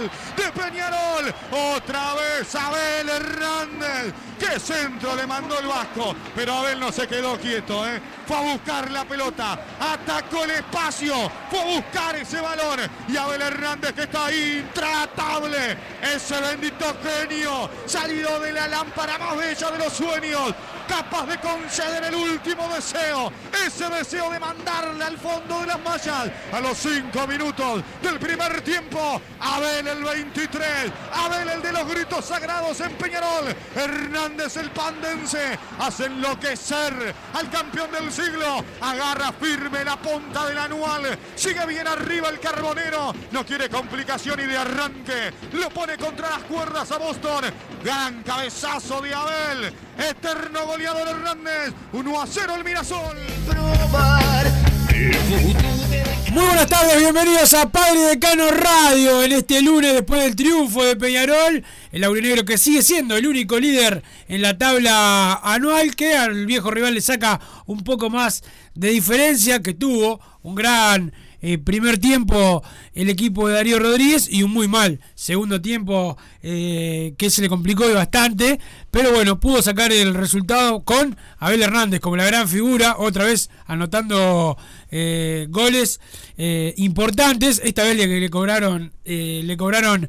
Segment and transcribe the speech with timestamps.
[0.00, 0.49] ¡Gol!
[0.52, 4.14] Peñarol, otra vez Abel Hernández.
[4.38, 6.14] ¡Qué centro le mandó el Vasco!
[6.34, 8.00] Pero Abel no se quedó quieto, ¿eh?
[8.26, 12.80] Fue a buscar la pelota, atacó el espacio, fue a buscar ese balón.
[13.08, 15.76] Y Abel Hernández que está intratable.
[16.00, 20.54] Ese bendito genio, salido de la lámpara más bella de los sueños,
[20.88, 23.30] capaz de conceder el último deseo.
[23.66, 28.62] Ese deseo de mandarle al fondo de las mallas a los cinco minutos del primer
[28.62, 29.20] tiempo.
[29.40, 30.02] Abel el
[30.40, 33.54] 23, Abel el de los gritos sagrados en Peñarol.
[33.74, 38.64] Hernández el pandense hace enloquecer al campeón del siglo.
[38.80, 41.18] Agarra firme la punta del anual.
[41.34, 43.12] Sigue bien arriba el carbonero.
[43.32, 45.30] No quiere complicación y de arranque.
[45.52, 47.44] Lo pone contra las cuerdas a Boston.
[47.84, 49.74] Gran cabezazo de Abel.
[49.98, 51.74] Eterno goleador Hernández.
[51.92, 53.18] 1 a 0 el Mirasol.
[53.46, 54.46] Probar
[54.94, 55.79] el futuro.
[56.32, 60.94] Muy buenas tardes, bienvenidos a Padre Decano Radio en este lunes después del triunfo de
[60.94, 61.64] Peñarol.
[61.90, 66.70] El aurinegro que sigue siendo el único líder en la tabla anual que al viejo
[66.70, 68.44] rival le saca un poco más
[68.76, 71.12] de diferencia que tuvo un gran
[71.42, 72.62] eh, primer tiempo
[72.94, 77.48] el equipo de Darío Rodríguez y un muy mal segundo tiempo eh, que se le
[77.48, 82.96] complicó bastante, pero bueno, pudo sacar el resultado con Abel Hernández como la gran figura,
[82.98, 84.56] otra vez anotando
[84.90, 86.00] eh, goles
[86.76, 87.60] importantes.
[87.62, 90.08] Esta vez le, le cobraron, le cobraron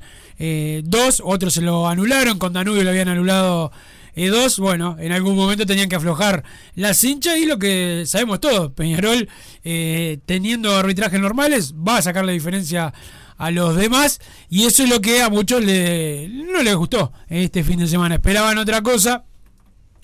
[0.83, 3.71] dos, otros se lo anularon, con Danubio le habían anulado
[4.15, 4.59] eh, dos.
[4.59, 6.43] Bueno, en algún momento tenían que aflojar
[6.75, 9.29] la cincha y lo que sabemos todos, Peñarol
[9.63, 12.93] eh, teniendo arbitrajes normales va a sacar la diferencia
[13.37, 14.19] a los demás
[14.49, 18.15] y eso es lo que a muchos le, no les gustó este fin de semana.
[18.15, 19.25] Esperaban otra cosa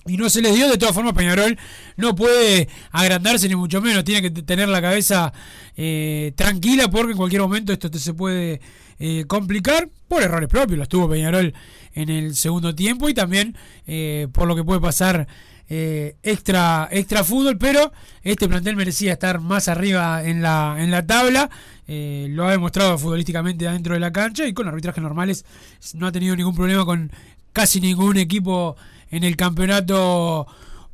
[0.07, 0.69] y no se les dio.
[0.69, 1.57] De todas formas, Peñarol
[1.95, 4.03] no puede agrandarse ni mucho menos.
[4.03, 5.33] Tiene que tener la cabeza
[5.75, 8.61] eh, tranquila porque en cualquier momento esto se puede
[8.99, 10.79] eh, complicar por errores propios.
[10.79, 11.53] Los tuvo Peñarol
[11.93, 15.27] en el segundo tiempo y también eh, por lo que puede pasar
[15.69, 17.57] eh, extra extra fútbol.
[17.57, 17.91] Pero
[18.23, 21.49] este plantel merecía estar más arriba en la, en la tabla.
[21.87, 25.45] Eh, lo ha demostrado futbolísticamente dentro de la cancha y con arbitrajes normales
[25.93, 27.11] no ha tenido ningún problema con
[27.53, 28.75] casi ningún equipo
[29.11, 30.47] en el campeonato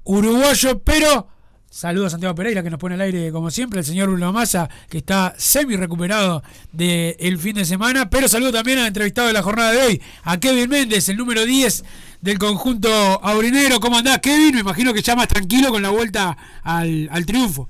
[0.04, 1.28] uruguayo, pero
[1.70, 4.70] saludos a Santiago Pereira que nos pone al aire como siempre, el señor Bruno Massa
[4.90, 9.42] que está semi recuperado del fin de semana, pero saludo también al entrevistado de la
[9.42, 11.84] jornada de hoy, a Kevin Méndez, el número 10
[12.22, 13.80] del conjunto aurinero.
[13.80, 14.56] ¿Cómo andás, Kevin?
[14.56, 17.70] Me imagino que ya más tranquilo con la vuelta al, al triunfo.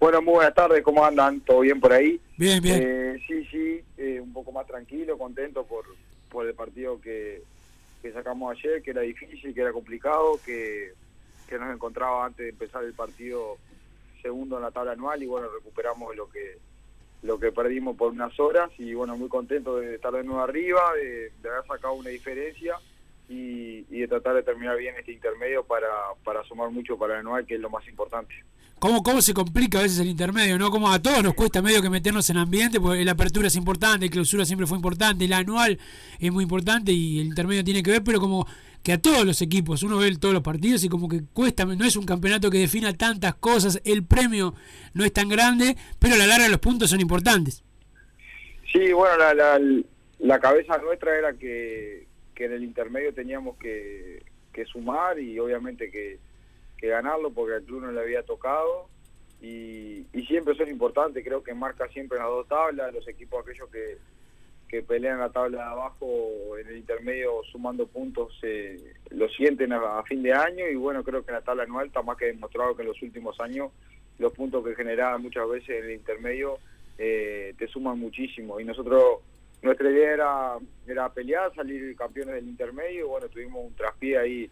[0.00, 1.40] Bueno, muy buenas tardes, ¿cómo andan?
[1.40, 2.20] ¿Todo bien por ahí?
[2.36, 2.80] Bien, bien.
[2.80, 5.84] Eh, sí, sí, eh, un poco más tranquilo, contento por,
[6.30, 7.42] por el partido que,
[8.08, 10.92] que sacamos ayer, que era difícil, que era complicado, que,
[11.46, 13.58] que nos encontraba antes de empezar el partido
[14.22, 16.58] segundo en la tabla anual y bueno, recuperamos lo que
[17.20, 20.92] lo que perdimos por unas horas y bueno, muy contento de estar de nuevo arriba,
[20.94, 22.76] de, de haber sacado una diferencia
[23.28, 25.88] y, y de tratar de terminar bien este intermedio para,
[26.24, 28.34] para sumar mucho para el anual, que es lo más importante.
[28.78, 30.56] ¿Cómo, ¿Cómo se complica a veces el intermedio?
[30.56, 30.70] ¿no?
[30.70, 34.06] Como a todos nos cuesta medio que meternos en ambiente, porque la apertura es importante,
[34.06, 35.78] la clausura siempre fue importante, el anual
[36.20, 38.46] es muy importante y el intermedio tiene que ver, pero como
[38.84, 41.84] que a todos los equipos, uno ve todos los partidos y como que cuesta, no
[41.84, 44.54] es un campeonato que defina tantas cosas, el premio
[44.94, 47.64] no es tan grande, pero a la larga los puntos son importantes.
[48.72, 49.60] Sí, bueno, la, la,
[50.20, 52.07] la cabeza nuestra era que,
[52.38, 54.22] que en el intermedio teníamos que,
[54.72, 56.18] sumar y obviamente que,
[56.80, 58.88] ganarlo porque al club no le había tocado.
[59.42, 63.96] Y, siempre son importantes, creo que marca siempre las dos tablas, los equipos aquellos que,
[64.68, 68.38] que pelean la tabla de abajo en el intermedio sumando puntos
[69.10, 72.18] lo sienten a, fin de año y bueno, creo que la tabla anual está más
[72.18, 73.72] que demostrado que en los últimos años
[74.18, 76.58] los puntos que generaban muchas veces en el intermedio
[76.98, 78.60] eh, te suman muchísimo.
[78.60, 79.20] Y nosotros
[79.62, 84.50] nuestra idea era, era pelear, salir campeones del intermedio bueno, tuvimos un traspié ahí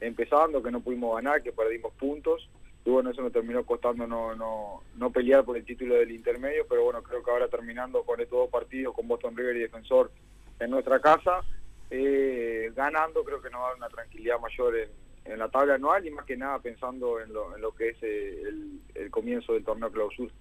[0.00, 2.48] empezando que no pudimos ganar, que perdimos puntos
[2.84, 6.66] y bueno, eso nos terminó costando no, no, no pelear por el título del intermedio,
[6.68, 10.10] pero bueno, creo que ahora terminando con estos dos partidos, con Boston River y Defensor
[10.58, 11.42] en nuestra casa,
[11.90, 14.88] eh, ganando creo que nos va a dar una tranquilidad mayor en,
[15.24, 17.96] en, la tabla anual y más que nada pensando en lo, en lo que es
[18.02, 20.32] eh, el, el, comienzo del torneo clausura.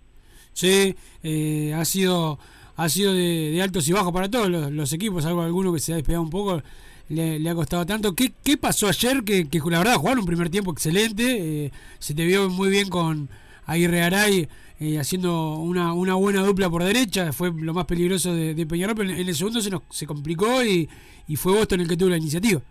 [0.54, 2.40] Sí, eh, ha sido
[2.78, 5.94] ha sido de, de, altos y bajos para todos los, equipos, algo alguno que se
[5.94, 6.62] ha despegado un poco,
[7.10, 8.14] le, ha costado tanto.
[8.16, 9.24] ¿Qué, pasó ayer?
[9.24, 12.88] Que, que, la verdad jugaron un primer tiempo excelente, eh, se te vio muy bien
[12.90, 13.30] con
[13.66, 14.48] Aguirre Aray
[14.80, 18.96] eh, haciendo una, una buena dupla por derecha, fue lo más peligroso de, de Peñarol,
[18.96, 20.88] pero en el segundo se nos se complicó y,
[21.28, 22.62] y fue Boston el que tuvo la iniciativa.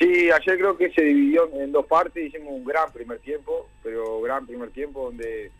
[0.00, 4.20] Sí, ayer creo que se dividió en dos partes, hicimos un gran primer tiempo, pero
[4.22, 5.52] gran primer tiempo donde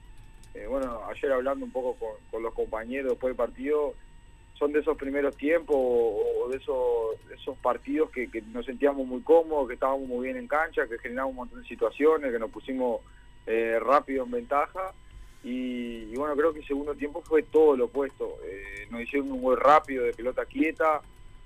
[0.55, 1.97] eh, bueno, ayer hablando un poco
[2.31, 3.95] con, los compañeros después del partido,
[4.55, 9.69] son de esos primeros tiempos o, de esos, esos partidos que, nos sentíamos muy cómodos,
[9.69, 13.01] que estábamos muy bien en cancha, que generamos un montón de situaciones, que nos pusimos
[13.47, 14.93] eh, rápido en ventaja.
[15.43, 18.37] Y, bueno, creo que el segundo tiempo fue todo lo opuesto.
[18.45, 21.01] Eh, nos hicieron un gol rápido de pelota quieta,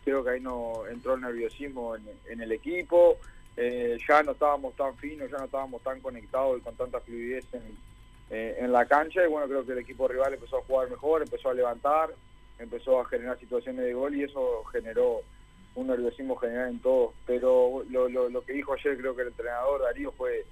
[0.04, 3.18] creo que ahí no entró el nerviosismo en, el equipo.
[3.56, 7.62] Ya no estábamos tan finos, ya no estábamos tan conectados y con tanta fluidez en,
[8.34, 11.22] eh, en la cancha y bueno, creo que el equipo rival empezó a jugar mejor,
[11.22, 12.10] empezó a levantar,
[12.58, 15.20] empezó a generar situaciones de gol y eso generó
[15.76, 17.14] un nerviosismo general en todos.
[17.26, 20.44] Pero lo, que dijo ayer creo que el entrenador Darío fue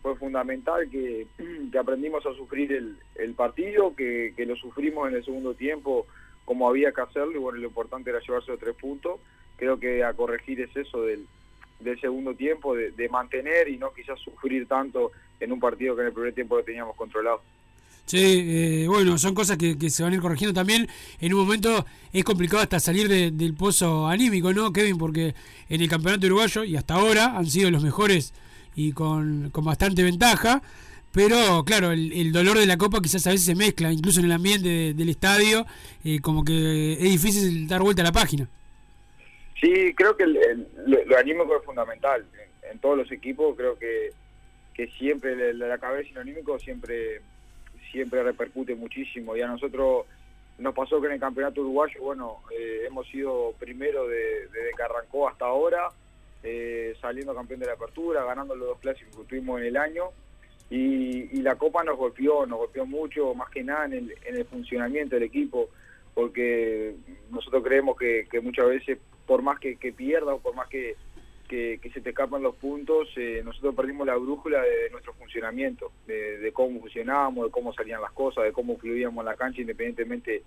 [0.00, 1.26] fue fundamental, que,
[1.76, 6.06] aprendimos a sufrir el, el partido, que, que, lo sufrimos en el segundo tiempo
[6.44, 9.20] como había que hacerlo y bueno, lo importante era llevarse los tres puntos.
[9.56, 11.26] Creo que a corregir es eso del,
[11.80, 16.08] del segundo tiempo, de, mantener y no quizás sufrir tanto en un partido que en
[16.08, 17.40] el primer tiempo lo teníamos controlado.
[18.06, 20.88] Sí, eh, bueno, son cosas que, se van a ir corrigiendo también.
[21.20, 24.96] En un momento es complicado hasta salir de, del pozo anímico, ¿no, Kevin?
[24.96, 25.34] Porque
[25.68, 28.32] en el campeonato uruguayo y hasta ahora han sido los mejores
[28.74, 30.62] y con, con bastante ventaja.
[31.12, 34.32] Pero claro, el, dolor de la copa quizás a veces se mezcla, incluso en el
[34.32, 35.66] ambiente de, del estadio,
[36.04, 38.48] eh, como que es difícil dar vuelta a la página.
[39.60, 42.24] Sí, creo que el, lo anímico es fundamental.
[42.70, 44.10] En, todos los equipos creo que,
[44.74, 47.22] que siempre la, la cabeza y lo anímico siempre
[47.90, 49.36] siempre repercute muchísimo.
[49.36, 50.06] Y a nosotros
[50.58, 54.82] nos pasó que en el campeonato uruguayo, bueno, eh, hemos sido primero de, desde que
[54.82, 55.88] arrancó hasta ahora,
[56.42, 60.04] eh, saliendo campeón de la apertura, ganando los dos clásicos que tuvimos en el año.
[60.70, 64.36] Y, y, la Copa nos golpeó, nos golpeó mucho, más que nada en el, en
[64.36, 65.70] el funcionamiento del equipo,
[66.18, 66.96] porque
[67.30, 70.96] nosotros creemos que, muchas veces por más que, que pierda o por más que,
[71.48, 76.80] se te escapan los puntos, eh, nosotros perdimos la brújula de, nuestro funcionamiento, de, cómo
[76.80, 80.42] funcionábamos, de cómo salían las cosas, de cómo fluíamos la cancha independientemente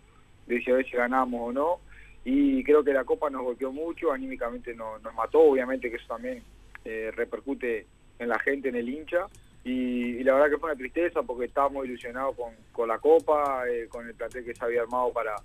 [0.46, 1.80] de si a veces ganábamos o no.
[2.26, 6.08] Y creo que la Copa nos golpeó mucho, anímicamente nos, nos mató, obviamente que eso
[6.08, 6.44] también
[6.84, 7.86] eh, repercute
[8.20, 9.28] en la gente, en el hincha.
[9.64, 13.88] Y, la verdad que fue una tristeza porque estábamos ilusionados con, con la Copa, eh,
[13.88, 15.36] con el plantel que se había armado para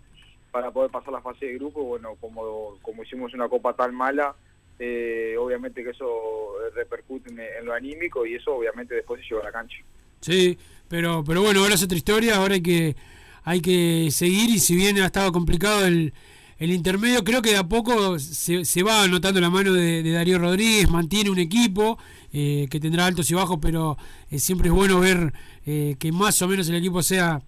[0.51, 4.35] para poder pasar la fase de grupo, bueno, como, como hicimos una copa tan mala,
[4.79, 9.45] eh, obviamente que eso repercute en, lo anímico y eso obviamente después se lleva a
[9.47, 9.79] la cancha.
[10.21, 12.97] Sí, pero pero bueno, ahora es otra historia, ahora hay que
[13.45, 16.13] hay que seguir y si bien ha estado complicado el,
[16.59, 20.11] el intermedio, creo que de a poco se, se va notando la mano de, de,
[20.13, 21.99] Darío Rodríguez, mantiene un equipo
[22.33, 23.97] eh, que tendrá altos y bajos, pero
[24.31, 25.33] eh, siempre es bueno ver
[25.67, 27.43] eh, que más o menos el equipo sea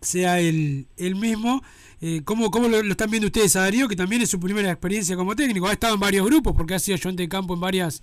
[0.00, 1.62] sea el, el mismo.
[2.00, 5.16] Eh, ¿Cómo, cómo lo, están viendo ustedes a Darío, que también es su primera experiencia
[5.16, 5.66] como técnico?
[5.66, 8.02] Ha estado en varios grupos, porque ha sido ayudante de campo en varias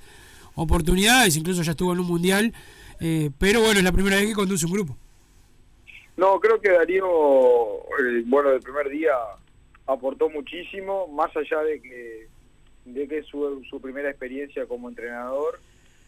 [0.56, 2.54] oportunidades, incluso ya estuvo en un mundial,
[3.00, 4.98] eh, pero bueno, es la primera vez que conduce un grupo.
[6.16, 9.14] No, creo que Darío, eh, bueno, del primer día
[9.86, 12.28] aportó muchísimo, más allá de que,
[12.86, 15.60] de que su, su primera experiencia como entrenador.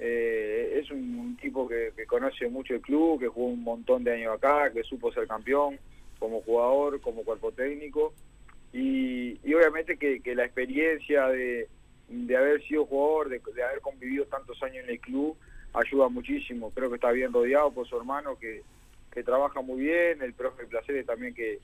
[0.02, 4.04] Eh, es un, un tipo que, que, conoce mucho el club, que jugó un montón
[4.06, 5.78] de años acá, que supo ser campeón
[6.20, 8.14] como jugador, como cuerpo técnico,
[8.72, 11.68] y, y obviamente que, que, la experiencia de,
[12.08, 15.36] de haber sido jugador, de, haber convivido tantos años en el club,
[15.74, 16.72] ayuda muchísimo.
[16.72, 18.64] Creo que está bien rodeado por su hermano que,
[19.12, 21.60] que trabaja muy bien, el profe Placeres también que,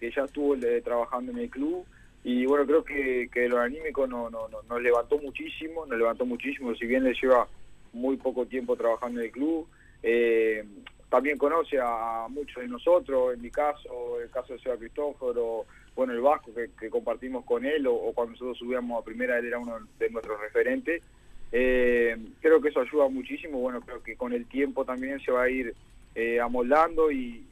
[0.00, 1.84] que ya estuvo eh, trabajando en el club.
[2.24, 6.26] Y bueno, creo que, que lo anímico no, no, no- nos levantó muchísimo, nos levantó
[6.26, 7.46] muchísimo, si bien le lleva
[7.92, 9.66] muy poco tiempo trabajando en el club.
[10.02, 10.64] eh,
[11.08, 15.64] también conoce a muchos de nosotros, en mi caso, el caso de Seba Cristóforo,
[15.96, 19.58] bueno, el Vasco que, compartimos con él, o, cuando nosotros subíamos a primera, él era
[19.58, 21.02] uno de nuestros referentes.
[21.50, 25.44] Eh, creo que eso ayuda muchísimo, bueno, creo que con el tiempo también se va
[25.44, 25.74] a ir
[26.14, 27.44] eh, amoldando y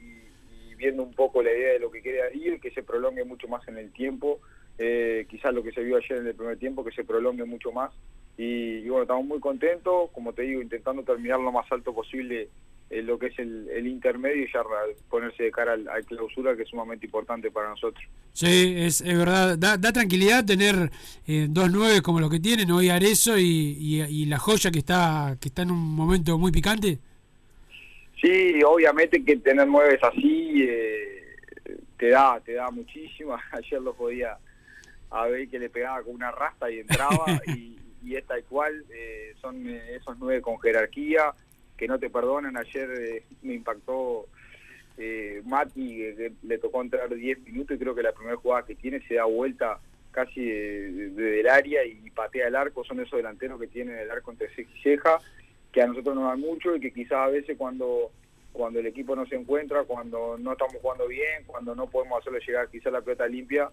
[0.76, 3.66] viendo un poco la idea de lo que quiere ir, que se prolongue mucho más
[3.68, 4.40] en el tiempo,
[4.78, 7.72] eh, quizás lo que se vio ayer en el primer tiempo, que se prolongue mucho
[7.72, 7.92] más.
[8.36, 12.48] Y, y bueno, estamos muy contentos, como te digo, intentando terminar lo más alto posible
[12.88, 14.62] eh, lo que es el, el intermedio y ya
[15.10, 18.04] ponerse de cara al, al clausura, que es sumamente importante para nosotros.
[18.32, 19.58] Sí, es, es verdad.
[19.58, 20.90] Da, da tranquilidad tener
[21.26, 24.78] eh, dos nueve como los que tienen hoy Arezo y, y, y la joya que
[24.78, 26.98] está que está en un momento muy picante.
[28.20, 31.36] Sí, obviamente que tener nueve así eh,
[31.98, 33.36] te da te da muchísimo.
[33.50, 34.38] Ayer lo podía
[35.10, 38.84] a ver que le pegaba con una rasta y entraba y, y es tal cual.
[38.90, 41.32] eh, son eh, esos nueve con jerarquía
[41.76, 42.56] que no te perdonan.
[42.56, 44.26] Ayer eh, me impactó
[44.98, 48.64] eh, Mati, que, que le tocó entrar 10 minutos y creo que la primera jugada
[48.64, 49.78] que tiene se da vuelta
[50.10, 52.82] casi de- de- del área y patea el arco.
[52.84, 55.18] Son esos delanteros que tienen el arco entre ceja y ceja
[55.72, 58.10] que a nosotros nos dan mucho y que quizás a veces cuando
[58.52, 62.40] cuando el equipo no se encuentra, cuando no estamos jugando bien, cuando no podemos hacerle
[62.40, 63.68] llegar quizás la pelota limpia,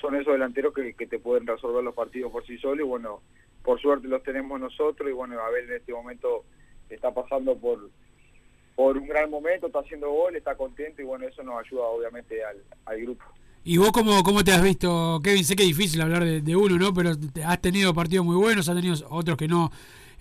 [0.00, 3.22] son esos delanteros que, te pueden resolver los partidos por sí solos y bueno,
[3.62, 6.44] por suerte los tenemos nosotros y bueno, Abel en este momento
[6.88, 7.90] está pasando por
[8.74, 12.44] por un gran momento, está haciendo gol, está contento y bueno, eso nos ayuda obviamente
[12.44, 13.24] al, al grupo.
[13.64, 15.44] ¿Y vos cómo, cómo te has visto, Kevin?
[15.44, 16.94] Sé que es difícil hablar de, uno, ¿no?
[16.94, 17.10] Pero
[17.44, 19.70] has tenido partidos muy buenos, has tenido otros que no,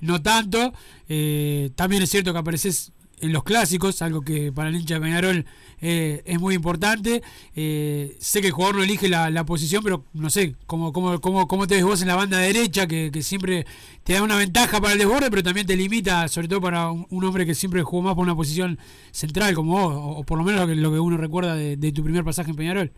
[0.02, 0.74] no tanto.
[1.08, 5.02] Eh, también es cierto que apareces en los clásicos, algo que para el hincha de
[5.02, 5.46] Peñarol
[5.82, 7.22] eh, es muy importante.
[7.56, 11.20] Eh, sé que el jugador no elige la, la posición, pero no sé, ¿cómo, cómo,
[11.20, 13.66] cómo, cómo te ves vos en la banda derecha, que, que siempre
[14.04, 17.08] te da una ventaja para el desborde, pero también te limita, sobre todo para un,
[17.10, 18.78] un hombre que siempre jugó más por una posición
[19.12, 21.76] central como vos, o, o por lo menos lo que, lo que uno recuerda de,
[21.76, 22.92] de tu primer pasaje en Peñarol?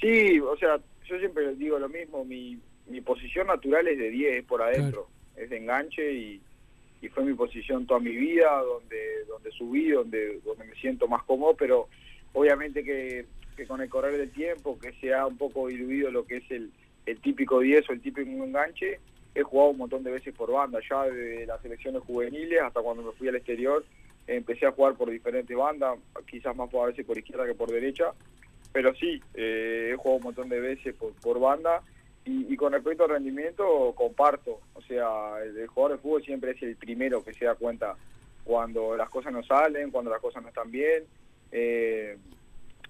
[0.00, 2.58] Sí, o sea, yo siempre digo lo mismo, mi,
[2.88, 6.40] mi posición natural es de 10, es por adentro, es de enganche y,
[7.02, 11.22] y fue mi posición toda mi vida, donde donde subí, donde donde me siento más
[11.24, 11.88] cómodo, pero
[12.32, 13.26] obviamente que,
[13.66, 16.70] con el correr del tiempo, que se ha un poco diluido lo que es el,
[17.06, 19.00] el típico 10 o el típico enganche,
[19.34, 23.02] he jugado un montón de veces por banda, ya de las selecciones juveniles hasta cuando
[23.02, 23.84] me fui al exterior,
[24.26, 27.70] empecé a jugar por diferentes bandas, quizás más por, a veces por izquierda que por
[27.70, 28.12] derecha,
[28.72, 31.82] pero sí, eh, he jugado un montón de veces por, por banda
[32.24, 36.76] y, con respecto al rendimiento comparto, o sea, el, jugador de fútbol siempre es el
[36.76, 37.96] primero que se da cuenta
[38.44, 41.04] cuando las cosas no salen, cuando las cosas no están bien.
[41.50, 42.18] Eh,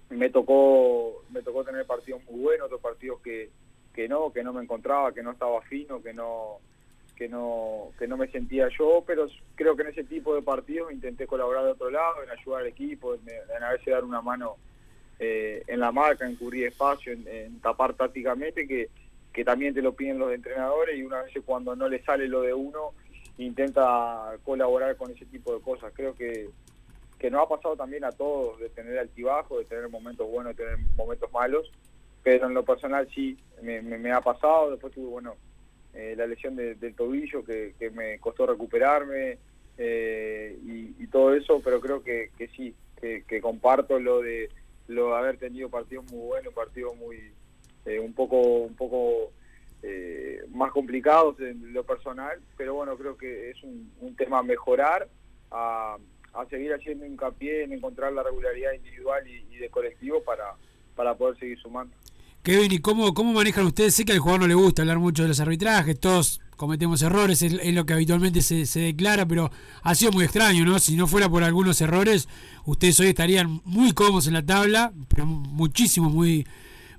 [0.09, 3.49] me tocó me tocó tener partidos muy buenos, otros partidos que,
[3.93, 6.57] que no, que no me encontraba, que no estaba fino, que no
[7.15, 10.91] que no que no me sentía yo, pero creo que en ese tipo de partidos
[10.91, 14.21] intenté colaborar de otro lado, en ayudar al equipo, en, en a veces dar una
[14.21, 14.57] mano
[15.19, 18.89] eh, en la marca, en cubrir espacio, en, en tapar tácticamente, que,
[19.33, 22.41] que también te lo piden los entrenadores y una vez cuando no le sale lo
[22.41, 22.91] de uno,
[23.37, 25.93] intenta colaborar con ese tipo de cosas.
[25.95, 26.49] Creo que,
[27.17, 30.63] que nos ha pasado también a todos de tener altibajo, de tener momentos buenos, de
[30.63, 31.71] tener momentos malos,
[32.23, 34.71] pero en lo personal sí, me, ha pasado.
[34.71, 35.35] Después tuve, bueno,
[35.93, 39.37] eh, la lesión de- del tobillo que, que me costó recuperarme
[39.77, 44.49] eh, y, y todo eso, pero creo que, que sí, que, que comparto lo de
[44.87, 47.33] lo de haber tenido partidos muy buenos, partidos muy
[47.85, 49.31] eh, un poco un poco
[49.83, 55.07] eh, más complicados en lo personal, pero bueno, creo que es un, tema a mejorar,
[55.49, 55.97] a,
[56.49, 60.53] seguir haciendo hincapié en encontrar la regularidad individual y, de colectivo para,
[60.95, 61.95] para poder seguir sumando.
[62.43, 63.95] Kevin, ¿y cómo, cómo manejan ustedes?
[63.95, 67.41] Sé que al jugador no le gusta hablar mucho de los arbitrajes, todos cometemos errores,
[67.41, 69.49] es, es lo que habitualmente se, se declara, pero
[69.81, 70.77] ha sido muy extraño, ¿no?
[70.77, 72.27] Si no fuera por algunos errores,
[72.65, 76.45] ustedes hoy estarían muy cómodos en la tabla, pero muchísimo, muy,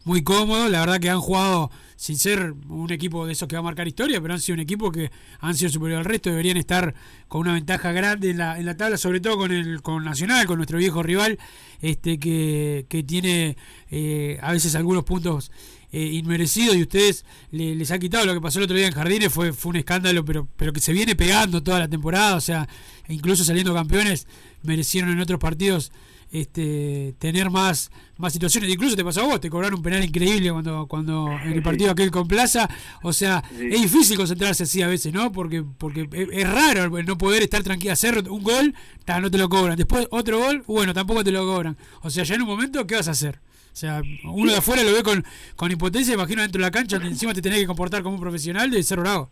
[0.05, 0.71] muy cómodos.
[0.71, 3.87] La verdad que han jugado sin ser un equipo de esos que va a marcar
[3.87, 6.95] historia, pero han sido un equipo que han sido superior al resto, deberían estar
[7.29, 10.47] con una ventaja grande en la, en la tabla, sobre todo con el con Nacional,
[10.47, 11.39] con nuestro viejo rival,
[11.81, 13.57] este que, que tiene
[13.91, 15.53] eh, a veces algunos puntos
[15.93, 16.75] eh, inmerecidos.
[16.75, 19.53] Y ustedes le- les ha quitado lo que pasó el otro día en Jardines, fue,
[19.53, 22.69] fue un escándalo, pero, pero que se viene pegando toda la temporada, o sea,
[23.09, 24.27] incluso saliendo campeones,
[24.65, 25.93] merecieron en otros partidos
[26.33, 28.71] este, tener más, más situaciones.
[28.71, 31.91] Incluso te pasó a vos, te cobraron un penal increíble cuando, cuando en el partido
[31.91, 32.69] aquel con Plaza.
[33.03, 35.31] O sea, es difícil concentrarse así a veces, ¿no?
[35.31, 38.75] Porque, porque es, raro el no poder estar tranquilo, hacer un gol,
[39.05, 39.77] ta, no te lo cobran.
[39.77, 41.77] Después otro gol, bueno, tampoco te lo cobran.
[42.01, 43.39] O sea, ya en un momento, ¿qué vas a hacer?
[43.73, 45.25] O sea, uno de afuera lo ve con,
[45.57, 48.21] con impotencia, imagino dentro de la cancha, que encima te tenés que comportar como un
[48.21, 49.31] profesional, de ser bravo.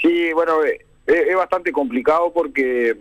[0.00, 2.96] Sí, bueno, eh, es, es bastante complicado porque,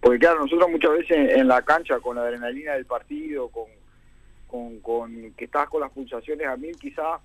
[0.00, 5.34] porque claro, nosotros muchas veces en la cancha, con la adrenalina del partido, con, con,
[5.34, 7.20] que estás con las pulsaciones a mil, quizás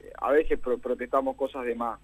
[0.00, 1.98] eh, a veces pro- protestamos cosas de más.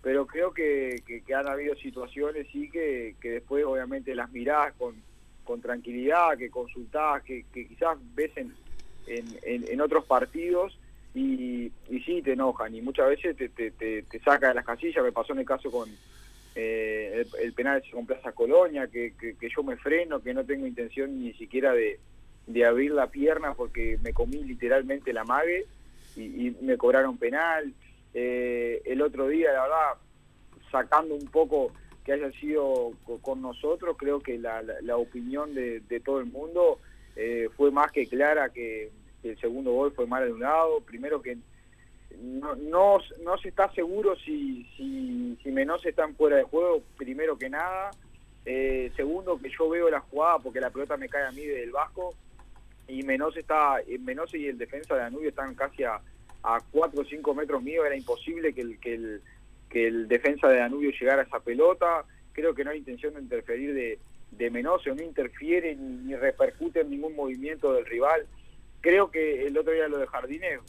[0.00, 1.02] Pero creo que,
[1.34, 5.02] han habido situaciones, sí, que, que después obviamente las mirás con,
[5.44, 8.54] con tranquilidad, que consultás, que, quizás ves en-
[9.70, 10.78] en otros partidos
[11.14, 14.64] y, y sí te enojan y muchas veces te, te, te, te saca de las
[14.64, 15.02] casillas.
[15.04, 15.96] Me pasó en el caso con
[16.54, 20.66] eh, el, penal con Plaza Colonia, que, que, que yo me freno, que no tengo
[20.66, 21.98] intención ni siquiera de,
[22.46, 25.66] de abrir la pierna porque me comí literalmente la mague
[26.16, 27.72] y, me cobraron penal.
[28.12, 29.94] Eh, el otro día, la verdad,
[30.70, 31.72] sacando un poco
[32.04, 36.20] que haya sido co- con nosotros, creo que la, la, la opinión de, de todo
[36.20, 36.78] el mundo
[37.16, 38.90] eh, fue más que clara que
[39.22, 40.80] el segundo gol fue mal anulado.
[40.80, 41.38] Primero que
[42.22, 47.48] no, no, no se está seguro si, si, Menos están fuera de juego, primero que
[47.48, 47.90] nada.
[48.44, 51.70] Eh, segundo, que yo veo la jugada porque la pelota me cae a mí del
[51.70, 52.14] Vasco
[52.88, 56.00] y Menos está, eh, Menos y el defensa de Danubio están casi a,
[56.42, 59.22] a 4 o 5 metros mío, era imposible que el, que el,
[59.70, 62.04] que el defensa de Danubio llegara a esa pelota.
[62.32, 63.98] Creo que no hay intención de interferir de,
[64.32, 68.26] de Menosio, no interfiere ni, ni repercute en ningún movimiento del rival.
[68.80, 70.60] Creo que el otro día lo de Jardines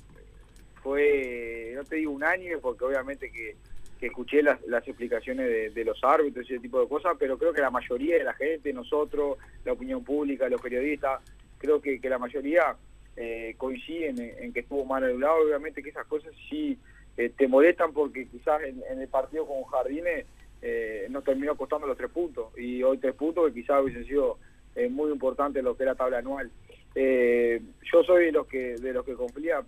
[0.86, 3.56] fue, no te digo unánime, porque obviamente que,
[4.00, 7.54] que escuché las, las explicaciones de, los árbitros y ese tipo de cosas, pero creo
[7.54, 11.24] que la mayoría de la gente, nosotros, la opinión pública, los periodistas,
[11.58, 12.76] creo que, que la mayoría
[13.18, 15.44] eh, coinciden en, en que estuvo mal anulado.
[15.44, 16.78] Obviamente que esas cosas sí
[17.18, 20.28] eh, te molestan porque quizás en, el partido con Jardines
[20.62, 24.38] eh, nos terminó costando los tres puntos y hoy tres puntos que quizás hubiesen sido
[24.76, 26.52] eh, muy importantes lo que era tabla anual.
[26.94, 29.64] Yo soy de los que de los que confía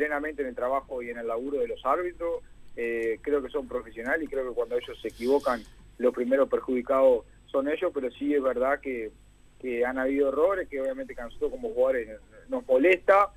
[0.00, 2.42] plenamente en el trabajo y en el laburo de los árbitros.
[2.74, 5.62] Eh, creo que son profesionales y creo que cuando ellos se equivocan,
[5.98, 9.10] los primeros perjudicados son ellos, pero sí es verdad que,
[9.60, 13.30] que han habido errores que obviamente que a nosotros como jugadores nos molesta.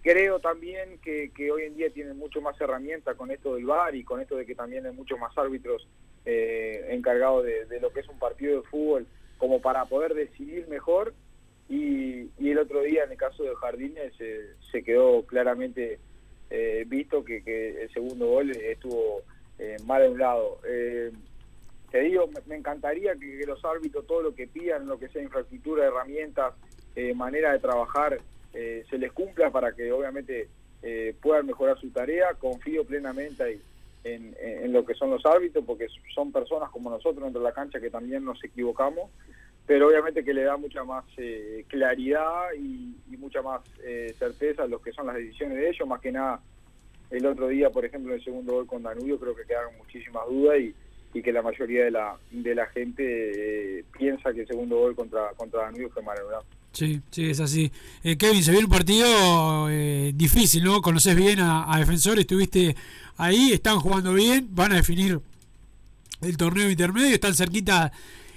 [0.00, 3.96] Creo también que, que hoy en día tienen mucho más herramientas con esto del VAR
[3.96, 5.88] y con esto de que también hay muchos más árbitros
[6.24, 10.68] eh, encargados de, de lo que es un partido de fútbol como para poder decidir
[10.68, 11.14] mejor
[11.70, 16.00] y, el otro día en el caso de Jardines eh, se quedó claramente
[16.50, 17.38] eh, visto que,
[17.82, 19.22] el segundo gol estuvo
[19.58, 20.58] eh, mal anulado.
[20.66, 21.12] Eh,
[21.92, 25.86] te digo, me, encantaría que, los árbitros todo lo que pidan, lo que sea infraestructura,
[25.86, 26.54] herramientas,
[27.14, 28.18] manera de trabajar,
[28.52, 30.48] se les cumpla para que obviamente
[31.20, 32.34] puedan mejorar su tarea.
[32.34, 33.60] Confío plenamente
[34.04, 37.48] en, en- en lo que son los árbitros, porque son personas como nosotros dentro de
[37.48, 39.10] la cancha que también nos equivocamos,
[39.66, 44.66] pero obviamente que le da mucha más eh, claridad y, mucha más eh, certeza a
[44.66, 46.40] lo que son las decisiones de ellos, más que nada
[47.10, 50.26] el otro día, por ejemplo, en el segundo gol con Danubio, creo que quedaron muchísimas
[50.28, 50.74] dudas y,
[51.12, 54.94] y que la mayoría de la, de la gente eh, piensa que el segundo gol
[54.94, 56.44] contra, contra Danubio fue mal anulado.
[56.72, 57.72] Sí, sí, es así.
[58.04, 60.80] Eh, Kevin, se viene un partido eh, difícil, ¿no?
[60.80, 62.76] Conoces bien a, a Defensor, estuviste
[63.16, 65.20] ahí, están jugando bien, van a definir
[66.22, 67.90] el torneo intermedio, están cerquita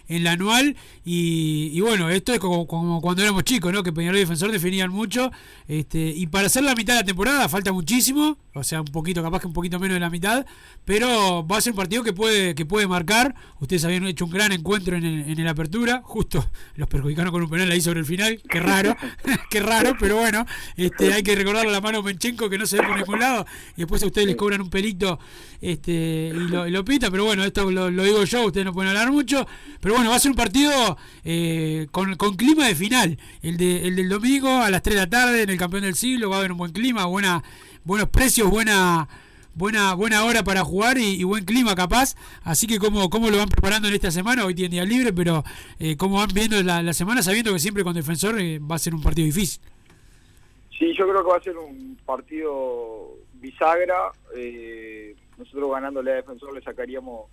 [0.08, 3.84] en la anual y, y bueno, esto es como, como cuando éramos chicos, ¿no?
[3.84, 5.32] Que Peñarol y Defensor definían mucho
[5.68, 9.24] este, y para hacer la mitad de la temporada falta muchísimo, o sea, un poquito,
[9.24, 10.46] capaz que un poquito menos de la mitad,
[10.86, 13.34] pero va a ser un partido que puede que puede marcar.
[13.60, 17.42] Ustedes habían hecho un gran encuentro en el, en el apertura, justo los perjudicaron con
[17.44, 18.96] un penal ahí sobre el final, qué raro,
[19.50, 22.78] qué raro, pero bueno, este, hay que recordarle la mano a Menchenko que no se
[22.78, 25.20] ve por ningún lado y después a ustedes les cobran un pelito
[25.62, 29.12] este, y, lo, pita, pero bueno, esto lo, lo digo yo, ustedes no pueden hablar
[29.12, 29.48] mucho,
[29.80, 33.96] pero bueno, va a ser un partido eh, con, clima de final, el, de, el
[33.96, 36.40] del domingo a las 3 de la tarde en el campeón del siglo, va a
[36.40, 37.44] haber un buen clima, buena,
[37.84, 39.08] buenos precios, buena
[39.56, 42.16] buena buena hora para jugar y, buen clima capaz.
[42.44, 45.44] Así que cómo, cómo lo van preparando en esta semana hoy tienen día libre pero
[45.80, 48.80] eh, cómo van viendo la, la semana sabiendo que siempre con defensor eh, va a
[48.80, 49.62] ser un partido difícil.
[50.78, 54.12] Sí, yo creo que va a ser un partido bisagra.
[54.36, 57.30] eh, nosotros ganándole a Defensor le sacaríamos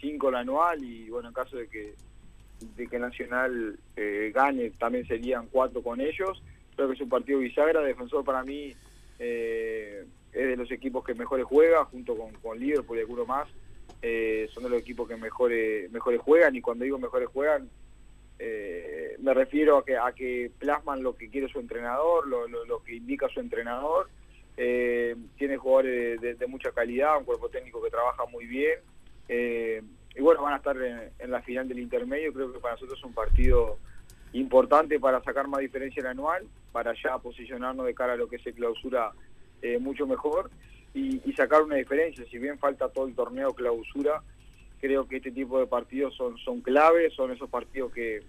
[0.00, 1.94] 5 la anual y bueno, en caso de que
[2.76, 6.42] de que Nacional eh, gane también serían 4 con ellos.
[6.76, 7.80] Creo que es un partido bisagra.
[7.80, 8.74] Defensor para mí
[9.18, 13.48] eh, es de los equipos que mejores juega, junto con, Liverpool y alguno más.
[14.02, 17.68] eh, son de los equipos que mejores, mejores juegan y cuando digo mejores juegan
[18.38, 22.82] eh, me refiero a que, a que plasman lo que quiere su entrenador, lo, lo-
[22.82, 24.08] que indica su entrenador.
[24.56, 28.78] Eh, tiene jugadores de- de mucha calidad, un cuerpo técnico que trabaja muy bien.
[29.32, 29.80] Eh,
[30.16, 32.32] y bueno, van a estar en, la final del intermedio.
[32.32, 33.78] Creo que para nosotros es un partido
[34.32, 38.28] importante para sacar más diferencia en el anual, para ya posicionarnos de cara a lo
[38.28, 39.12] que se clausura
[39.62, 40.50] eh, mucho mejor
[40.94, 42.24] y, sacar una diferencia.
[42.28, 44.20] Si bien falta todo el torneo clausura,
[44.80, 48.24] creo que este tipo de partidos son, son claves, son esos partidos que,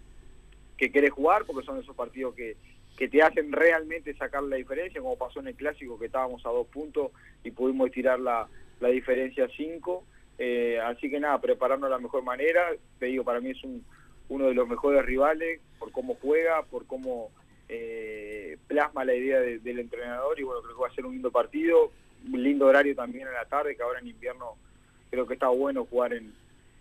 [0.77, 2.57] que querés jugar, porque son esos partidos que,
[2.95, 6.49] que te hacen realmente sacar la diferencia, como pasó en el clásico que estábamos a
[6.49, 7.11] dos puntos
[7.43, 8.47] y pudimos estirar la,
[8.79, 10.05] la diferencia cinco.
[10.43, 12.61] Eh, así que nada, prepararnos de la mejor manera.
[12.97, 13.85] Te digo, para mí es un,
[14.29, 17.29] uno de los mejores rivales por cómo juega, por cómo
[17.69, 21.13] eh, plasma la idea de- del entrenador y bueno, creo que va a ser un
[21.13, 21.91] lindo partido,
[22.31, 24.55] un lindo horario también en la tarde, que ahora en invierno
[25.11, 26.33] creo que está bueno jugar en,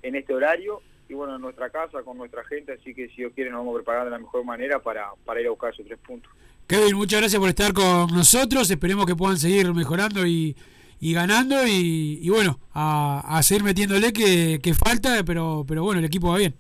[0.03, 3.33] en este horario y bueno, en nuestra casa, con nuestra gente, así que si Dios
[3.35, 5.85] quiere nos vamos a preparar de la mejor manera para, para ir a buscar esos
[5.87, 6.33] tres puntos.
[6.67, 8.71] Kevin, muchas gracias por estar con nosotros.
[8.71, 10.57] Esperemos que puedan seguir mejorando y,
[11.01, 11.67] y ganando.
[11.67, 16.29] Y, y bueno, a, a seguir metiéndole que, que falta, pero, pero bueno, el equipo
[16.31, 16.55] va bien.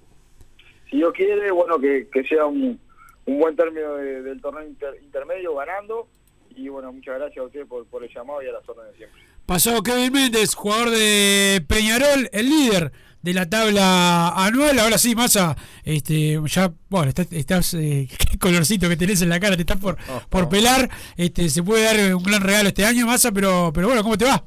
[0.90, 2.80] Si Dios quiere, bueno, que, que sea un,
[3.26, 6.08] un buen término de- del torneo inter- intermedio ganando
[6.56, 9.22] y bueno, muchas gracias a ustedes por, por el llamado y a las órdenes siempre.
[9.46, 14.78] Pasó Kevin Méndez, jugador de Peñarol, el líder de la tabla anual.
[14.78, 19.40] Ahora sí, Massa, este, ya, bueno, estás, estás, eh, qué colorcito que tenés en la
[19.40, 19.96] cara, te estás por,
[20.28, 20.88] por pelar.
[21.16, 24.24] Este, se puede dar un gran regalo este año, Massa, pero, pero bueno, ¿cómo te
[24.24, 24.42] va?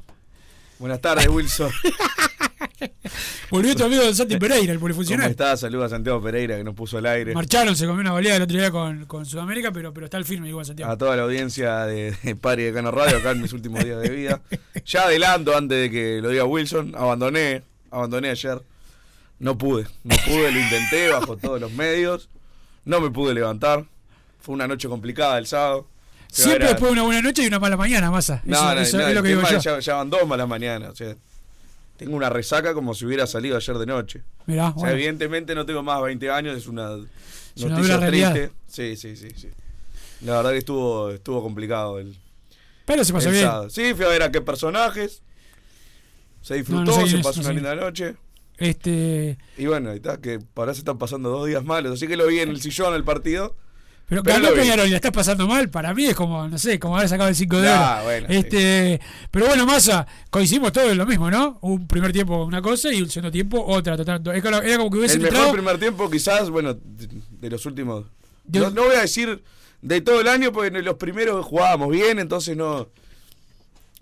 [0.80, 1.72] Buenas tardes, Wilson.
[3.50, 5.30] Volvió tu amigo Santi Pereira, el ¿Cómo polifuncional.
[5.30, 5.60] estás?
[5.62, 7.34] Saludos a Santiago Pereira que nos puso al aire.
[7.34, 10.26] Marcharon, se comió una goleada el otro día con, con Sudamérica, pero, pero está al
[10.26, 10.92] firme igual Santiago.
[10.92, 14.02] A toda la audiencia de, de Pari de Cano Radio, acá en mis últimos días
[14.02, 14.42] de vida.
[14.86, 17.62] Ya adelanto, antes de que lo diga Wilson, abandoné,
[17.94, 18.62] abandoné ayer.
[19.40, 22.30] No pude, no pude, lo intenté bajo todos los medios.
[22.86, 23.86] No me pude levantar.
[24.40, 25.88] Fue una noche complicada el sábado.
[26.28, 28.42] Siempre después de una buena noche y una mala mañana, Massa.
[28.46, 29.60] No, eso no, eso no, es lo que digo yo.
[29.60, 30.90] Ya, ya van dos malas mañanas.
[30.92, 31.16] O sea,
[31.98, 34.24] tengo una resaca como si hubiera salido ayer de noche.
[34.48, 34.94] Mirá, O sea, bueno.
[34.96, 36.96] evidentemente no tengo más de 20 años, es una
[37.56, 38.34] Es una noticia realidad.
[38.34, 38.52] triste.
[38.68, 39.50] Sí, sí, sí, sí.
[40.22, 42.16] La verdad que estuvo, estuvo complicado el,
[42.86, 43.46] Pero se pasó el bien.
[43.46, 43.70] sábado.
[43.70, 45.22] Sí, fui a ver a qué personajes.
[46.44, 48.16] Se disfrutó, No, no se pasó una linda noche.
[48.58, 51.94] Este, Y bueno, ahí está, que ahora se están pasando dos días malos.
[51.94, 53.56] Así que lo vi en el sillón el partido.
[54.08, 54.54] pero Pero ganó.
[54.54, 57.30] Peñarol y la estás pasando mal, para mí es como, no sé, como haber sacado
[57.30, 58.04] el 5 de Ah, oro.
[58.06, 59.02] bueno, este,
[59.32, 61.58] Pero bueno, Massa, coincidimos todos en lo mismo, ¿no?
[61.62, 63.98] Un primer tiempo una cosa y un segundo tiempo otra.
[63.98, 65.54] Total, era como que hubiese El mejor entrado.
[65.54, 68.06] primer tiempo, quizás, bueno, de, los últimos.
[68.44, 69.42] De- No, no voy a decir
[69.82, 72.90] de todo el año, porque en los primeros jugábamos bien, entonces no.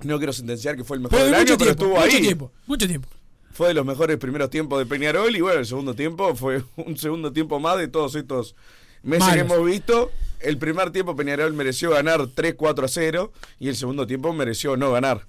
[0.03, 2.01] No quiero sentenciar que fue el mejor pero de del mucho año, pero tiempo, estuvo
[2.01, 2.21] mucho ahí.
[2.21, 3.07] tiempo, mucho tiempo.
[3.53, 6.97] Fue de los mejores primeros tiempos de Peñarol y bueno, el segundo tiempo fue un
[6.97, 8.55] segundo tiempo más de todos estos
[9.03, 10.11] meses que hemos visto.
[10.39, 14.91] El primer tiempo Peñarol mereció ganar 3-4 a 0 y el segundo tiempo mereció no
[14.91, 15.27] ganar.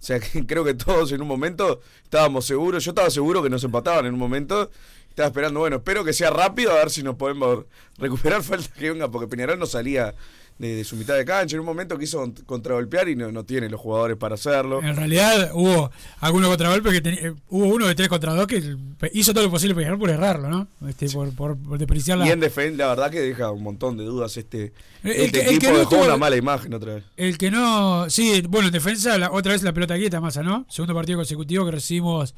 [0.00, 3.50] O sea que creo que todos en un momento estábamos seguros, yo estaba seguro que
[3.50, 4.70] nos empataban en un momento.
[5.10, 7.64] Estaba esperando, bueno, espero que sea rápido a ver si nos podemos
[7.96, 8.42] recuperar.
[8.42, 10.14] Falta que venga, porque Peñarol no salía
[10.58, 11.54] de, de su mitad de cancha.
[11.56, 14.82] En un momento quiso contragolpear y no, no tiene los jugadores para hacerlo.
[14.82, 15.90] En realidad hubo
[16.20, 18.76] algunos contragolpes que teni- eh, hubo uno de 3 contra 2 que
[19.12, 20.68] hizo todo lo posible Peñarol por errarlo, ¿no?
[20.88, 23.96] Este, por, por, por desperdiciar la- Y en defensa, la verdad que deja un montón
[23.96, 24.72] de dudas este,
[25.04, 27.04] El- este el el equipo no dejó tuvo- una mala imagen otra vez.
[27.16, 28.10] El que no.
[28.10, 30.66] Sí, bueno, en defensa, la- otra vez la pelota quieta, Massa, ¿no?
[30.68, 32.34] Segundo partido consecutivo que recibimos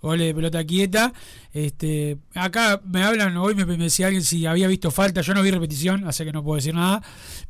[0.00, 1.12] goles de pelota quieta.
[1.52, 5.20] Este, acá me hablan, hoy me, decía alguien si había visto falta.
[5.20, 7.02] Yo no vi repetición, así que no puedo decir nada.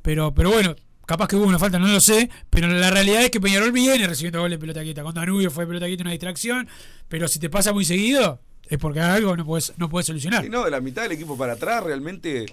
[0.02, 0.74] Pero, pero bueno,
[1.06, 2.30] capaz que hubo una falta, no lo sé.
[2.50, 5.02] Pero la realidad es que Peñarol viene recibiendo goles de pelota quieta.
[5.02, 6.68] Con Danubio fue pelota quieta una distracción.
[7.08, 10.44] Pero si te pasa muy seguido, es porque algo no puedes, no puedes solucionar.
[10.44, 12.46] Y no, de la mitad del equipo para atrás realmente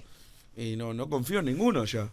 [0.76, 2.08] no, no confío en ninguno ya.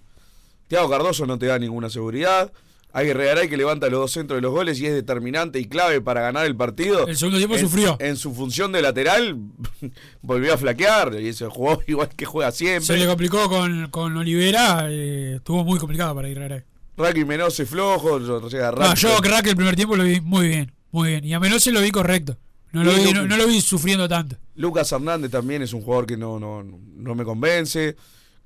[0.68, 2.52] Tiago Cardoso no te da ninguna seguridad.
[2.94, 6.02] Hay Regaray que levanta los dos centros de los goles y es determinante y clave
[6.02, 7.08] para ganar el partido.
[7.08, 7.98] El segundo tiempo En- sufrió.
[8.00, 9.38] En su función de lateral
[10.22, 12.86] volvió a flaquear y se jugó igual que juega siempre.
[12.86, 16.64] Se le complicó con, con Olivera, eh, estuvo muy complicado para a
[16.98, 20.48] Raki Menose flojo, o sea, No, Raki- yo crack el primer tiempo lo vi muy
[20.48, 21.26] bien, muy bien.
[21.26, 22.38] Y a Menose lo vi correcto.
[22.74, 24.38] No lo, vi, no, no lo vi sufriendo tanto.
[24.56, 27.96] Lucas Hernández también es un jugador que no, no, no me convence.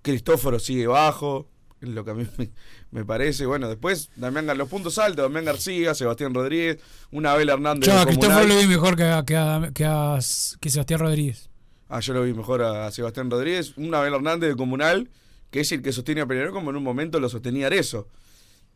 [0.01, 1.47] Cristóforo sigue bajo,
[1.87, 2.51] lo que a mí me,
[2.91, 3.45] me parece.
[3.45, 6.79] Bueno, después Damián los puntos altos, Damián García, Sebastián Rodríguez,
[7.11, 7.87] una Abel Hernández.
[7.87, 8.47] Yo a Comunal.
[8.49, 10.19] lo vi mejor que a, que a- que a-
[10.59, 11.49] que Sebastián Rodríguez.
[11.87, 13.73] Ah, yo lo vi mejor a, Sebastián Rodríguez.
[13.77, 15.09] Una Abel Hernández de Comunal,
[15.51, 18.07] que es el que sostiene a Peñarol como en un momento lo sostenía Arezo.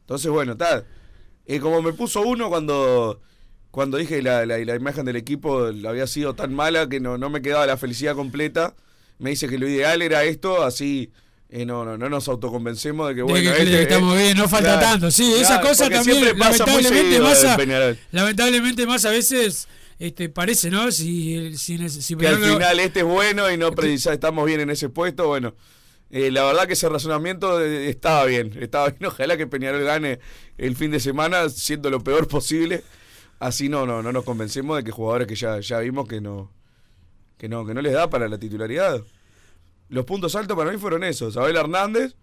[0.01, 0.85] Entonces, bueno, está.
[1.45, 3.21] Eh, como me puso uno cuando
[3.71, 7.29] cuando dije la, la, la imagen del equipo había sido tan mala que no, no
[7.29, 8.75] me quedaba la felicidad completa.
[9.19, 11.11] me dice que lo ideal era esto, así
[11.49, 14.23] eh, no, no, no nos autoconvencemos de que De bueno, que, este, que estamos eh,
[14.23, 15.12] bien, no falta claro, tanto.
[15.12, 20.91] Sí, esas claro, cosas porque también, pasa lamentablemente, lamentablemente más a veces este, parece, ¿no?
[20.91, 24.69] Si, si, si que al final este es bueno y no precisa, estamos bien en
[24.69, 25.55] ese puesto, bueno.
[26.12, 29.05] eh, la verdad que ese razonamiento eh, estaba bien, estaba bien.
[29.05, 30.19] Ojalá que Peñarol gane
[30.57, 32.83] el fin de semana siendo lo peor posible.
[33.39, 36.51] Así no, no, no nos convencemos de que jugadores que ya, ya vimos que no,
[37.38, 39.01] que no, que no les da para la titularidad.
[39.89, 42.15] Los puntos altos para mí fueron esos, Abel Hernández,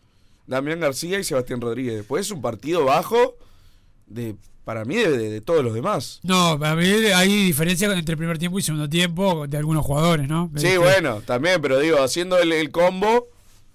[0.47, 1.97] Damián García y Sebastián Rodríguez.
[1.97, 3.37] Después es un partido bajo
[4.07, 6.21] de, para mí, de, de- de todos los demás.
[6.23, 10.29] No, para mí hay diferencia entre el primer tiempo y segundo tiempo de algunos jugadores,
[10.29, 10.51] ¿no?
[10.57, 13.27] Sí, Este, bueno, también, pero digo, haciendo el, el combo,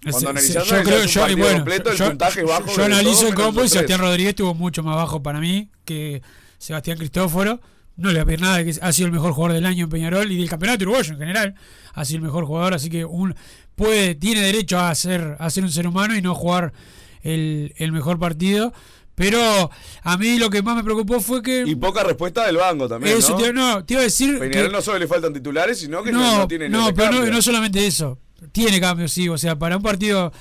[0.04, 2.74] cuando ese- analizando yo el creo, yo, bueno, completo, el yo, puntaje bajo.
[2.76, 3.70] yo analizo el combo y.
[3.70, 6.22] Sebastián Rodríguez estuvo mucho más bajo para mí que
[6.58, 7.60] Sebastián Cristóforo.
[7.98, 9.90] No le voy a pedir nada, que ha sido el mejor jugador del año en
[9.90, 11.56] Peñarol y del campeonato uruguayo en general.
[11.94, 13.36] Ha sido el mejor jugador, así que un
[13.76, 16.74] puede tiene derecho a ser, a ser un ser humano y no jugar
[17.24, 18.74] el, el mejor partido.
[19.14, 19.70] Pero
[20.04, 21.64] a mí lo que más me preocupó fue que.
[21.68, 23.38] Y poca respuesta del banco también, Eso, ¿no?
[23.38, 24.40] te, no, te iba a decir.
[24.40, 27.12] Peñarol que- no solo le faltan titulares, sino que no, no, no tiene no, pero
[27.12, 28.18] no, no solamente eso.
[28.52, 29.28] Tiene cambios, sí.
[29.30, 30.32] O sea, para un partido.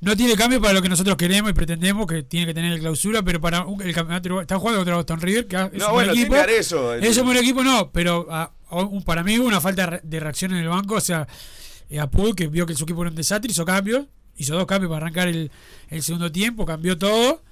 [0.00, 2.80] No tiene cambio para lo que nosotros queremos y pretendemos, que tiene que tener el
[2.80, 4.42] clausura, pero para un- el campeonato.
[4.42, 6.36] Está jugando contra Boston River, que es No, un bueno, buen equipo.
[6.36, 6.94] eso.
[6.94, 9.90] Es un buen equipo, no, pero a- a un- para mí hubo una falta de
[9.92, 10.96] re- de reacción en el banco.
[10.96, 11.26] O sea,
[12.00, 14.06] a Pud, que vio que su equipo era un desastre, hizo cambios.
[14.38, 15.50] Hizo dos cambios para arrancar el,
[15.88, 17.42] el segundo tiempo, cambió todo.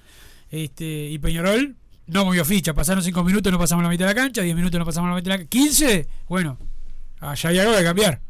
[0.51, 2.75] Este, y Peñarol no movió ficha.
[2.75, 4.43] Pasaron cinco minutos, no pasamos la mitad de la cancha.
[4.43, 5.49] 10 minutos, no pasamos la mitad de la cancha.
[5.51, 6.59] 15, bueno,
[7.21, 8.21] allá hay algo que cambiar.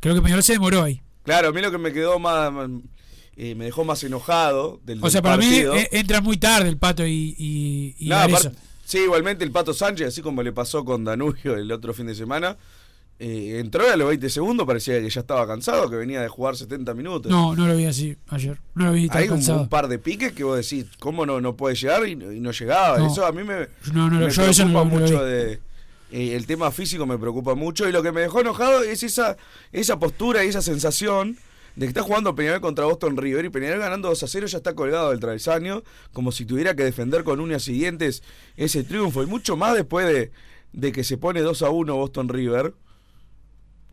[0.00, 1.00] Creo que Peñarol se demoró ahí.
[1.24, 2.50] Claro, a mí lo que me quedó más.
[3.36, 5.74] eh, me dejó más enojado del, O del sea, para partido.
[5.74, 8.26] mí eh, entra muy tarde el pato y, y, y No,
[8.84, 12.14] sí, igualmente el Pato Sánchez, así como le pasó con Danubio el otro fin de
[12.16, 12.56] semana,
[13.22, 16.56] eh, entró a los 20 segundos, parecía que ya estaba cansado, que venía de jugar
[16.56, 17.30] 70 minutos.
[17.30, 18.58] No, no lo vi así ayer.
[18.74, 19.60] No lo vi tan Hay un, cansado.
[19.60, 22.08] un par de piques que vos decís, ¿cómo no, no puede llegar?
[22.08, 22.98] Y, no- y no llegaba.
[22.98, 23.06] No.
[23.06, 25.22] Eso a mí me, No, no, me yo preocupa mucho.
[25.22, 25.60] de
[26.12, 27.86] eh, El tema físico me preocupa mucho.
[27.86, 29.36] Y lo que me dejó enojado es esa,
[29.70, 31.36] esa postura y esa sensación
[31.76, 34.56] de que está jugando Peñarol contra Boston River y Peñarol ganando 2 a 0 ya
[34.56, 38.22] está colgado del travesaño, como si tuviera que defender con uñas y dientes
[38.56, 39.22] ese triunfo.
[39.22, 40.32] Y mucho más después de,
[40.72, 42.72] de que se pone 2 a 1 Boston River.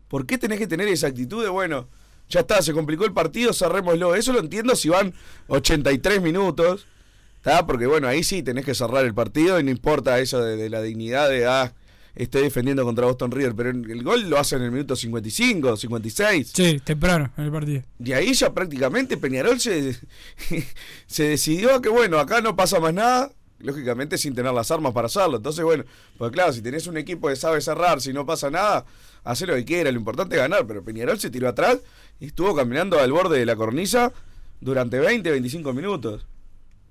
[0.08, 1.88] ¿Por qué tenés que tener esa actitud de, bueno,
[2.28, 4.14] ya está, se complicó el partido, cerrémoslo?
[4.14, 5.14] Eso lo entiendo si van
[5.48, 6.86] 83 minutos,
[7.36, 7.66] ¿está?
[7.66, 10.70] Porque, bueno, ahí sí tenés que cerrar el partido y no importa eso de, de
[10.70, 11.72] la dignidad de, ah,
[12.18, 16.52] estoy defendiendo contra Boston River, pero el gol lo hacen en el minuto 55, 56.
[16.52, 17.82] Sí, temprano en el partido.
[18.02, 19.96] Y ahí ya prácticamente Peñarol se,
[21.06, 24.92] se decidió a que, bueno, acá no pasa más nada, lógicamente sin tener las armas
[24.92, 25.36] para hacerlo.
[25.36, 25.84] Entonces, bueno,
[26.16, 28.84] pues claro, si tenés un equipo que sabe cerrar, si no pasa nada,
[29.24, 30.66] hace lo que quiera, lo importante es ganar.
[30.66, 31.78] Pero Peñarol se tiró atrás
[32.20, 34.12] y estuvo caminando al borde de la cornisa
[34.60, 36.26] durante 20, 25 minutos.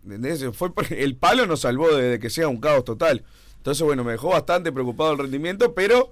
[0.04, 0.46] ¿Entendés?
[0.54, 3.24] Fue el palo nos salvó de, que sea un caos total.
[3.58, 6.12] Entonces, bueno, me dejó bastante preocupado el rendimiento, pero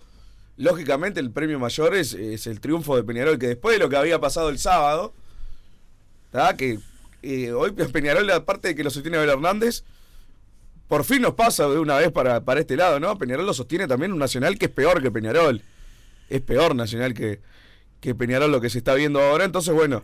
[0.57, 3.95] lógicamente el premio mayor es, es el triunfo de Peñarol, que después de lo que
[3.95, 5.13] había pasado el sábado,
[6.57, 6.79] que
[7.21, 9.83] eh, hoy Peñarol, aparte de que lo sostiene Abel Hernández,
[10.87, 13.17] por fin nos pasa de una vez para, para este lado, ¿no?
[13.17, 15.61] Peñarol lo sostiene también un Nacional que es peor que Peñarol.
[16.29, 17.39] Es peor Nacional que,
[17.99, 19.45] que Peñarol lo que se está viendo ahora.
[19.45, 20.03] Entonces, bueno,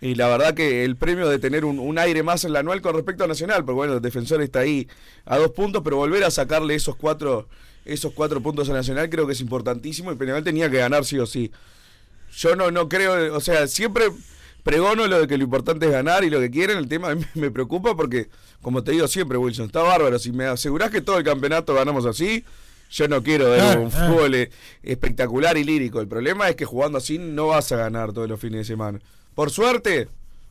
[0.00, 2.80] y la verdad que el premio de tener un, un aire más en la anual
[2.80, 4.88] con respecto a Nacional, porque bueno, el defensor está ahí
[5.24, 7.48] a dos puntos, pero volver a sacarle esos cuatro,
[7.84, 11.18] esos cuatro puntos a Nacional creo que es importantísimo y Peñarol tenía que ganar sí
[11.18, 11.50] o sí.
[12.36, 14.04] Yo no, no creo, o sea, siempre
[14.62, 16.78] pregono lo de que lo importante es ganar y lo que quieren.
[16.78, 18.28] El tema me preocupa porque,
[18.62, 20.18] como te digo siempre, Wilson, está bárbaro.
[20.18, 22.44] Si me asegurás que todo el campeonato ganamos así,
[22.90, 24.12] yo no quiero ver Claro, un claro.
[24.14, 24.50] fútbol eh,
[24.82, 26.00] espectacular y lírico.
[26.00, 28.98] El problema es que jugando así no vas a ganar todos los fines de semana.
[29.34, 30.08] Por suerte,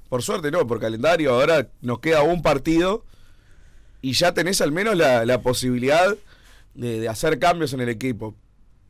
[0.07, 3.03] por suerte no, por calendario ahora nos queda un partido
[4.01, 6.15] y ya tenés al menos la, la posibilidad
[6.73, 8.33] de, de hacer cambios en el equipo.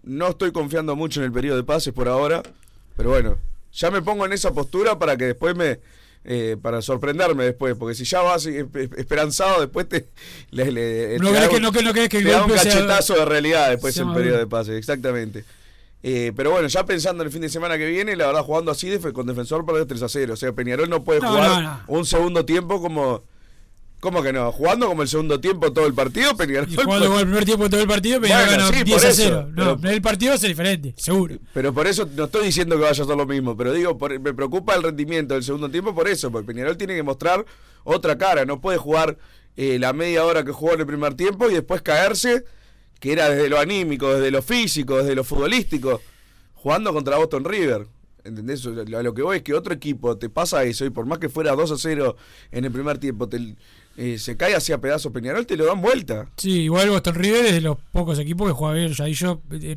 [0.04, 2.44] No estoy confiando mucho en el periodo de pases por ahora,
[2.96, 3.38] pero bueno,
[3.74, 5.80] ya me pongo en esa postura para que después me.
[6.26, 10.10] eh, para sorprenderme después, porque si ya vas eh, eh, esperanzado, después te.
[10.52, 13.14] le- le- No te que- un- no que- no que te da un sea- cachetazo
[13.16, 15.46] de realidad después más periodo de pases, exactamente.
[16.04, 18.72] Eh, pero bueno, ya pensando en el fin de semana que viene, la verdad, jugando
[18.72, 20.34] así con defensor para 3 a 0.
[20.34, 21.80] O sea, Peñarol no puede No, jugar no, no.
[21.88, 23.24] un segundo tiempo como.
[24.00, 24.52] ¿Cómo que no?
[24.54, 26.70] Jugando como el segundo tiempo todo el partido, Peñarol.
[26.72, 29.10] Y jugando con el primer tiempo todo el partido, Bueno, ganó sí, 10 por a
[29.10, 29.50] eso, 0.
[29.54, 31.36] No, pero- el partido ser diferente, seguro.
[31.54, 34.18] Pero por eso no estoy diciendo que vaya a ser lo mismo, pero digo, por-
[34.18, 37.46] me preocupa el rendimiento del segundo tiempo por eso, porque Peñarol tiene que mostrar
[37.84, 39.18] otra cara, no puede jugar
[39.58, 42.46] eh, la media hora que jugó en el primer tiempo y después caerse,
[43.02, 46.00] que era desde lo anímico, desde lo físico, desde lo futbolístico,
[46.54, 47.86] jugando contra Boston River.
[48.24, 48.66] ¿Entendés?
[48.66, 51.30] A lo que voy es que otro equipo te pasa eso y por más que
[51.30, 52.16] fuera 2 a 0
[52.52, 53.56] en el primer tiempo, te,
[54.02, 56.30] eh, se cae hacia pedazos Peñarol, te lo dan vuelta.
[56.38, 58.94] Sí, igual Boston River es de los pocos equipos que juega bien.
[59.00, 59.76] Ahí yo eh,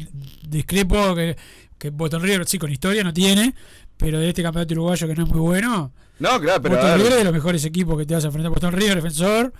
[0.48, 1.37] discrepo que,
[1.76, 3.52] que Boston River sí con historia no tiene,
[3.96, 5.92] pero de este campeonato uruguayo que no es muy bueno.
[6.20, 6.76] No, claro, pero.
[6.76, 8.52] Boston ver, River es de los mejores equipos que te vas a enfrentar.
[8.52, 9.52] Boston River, defensor,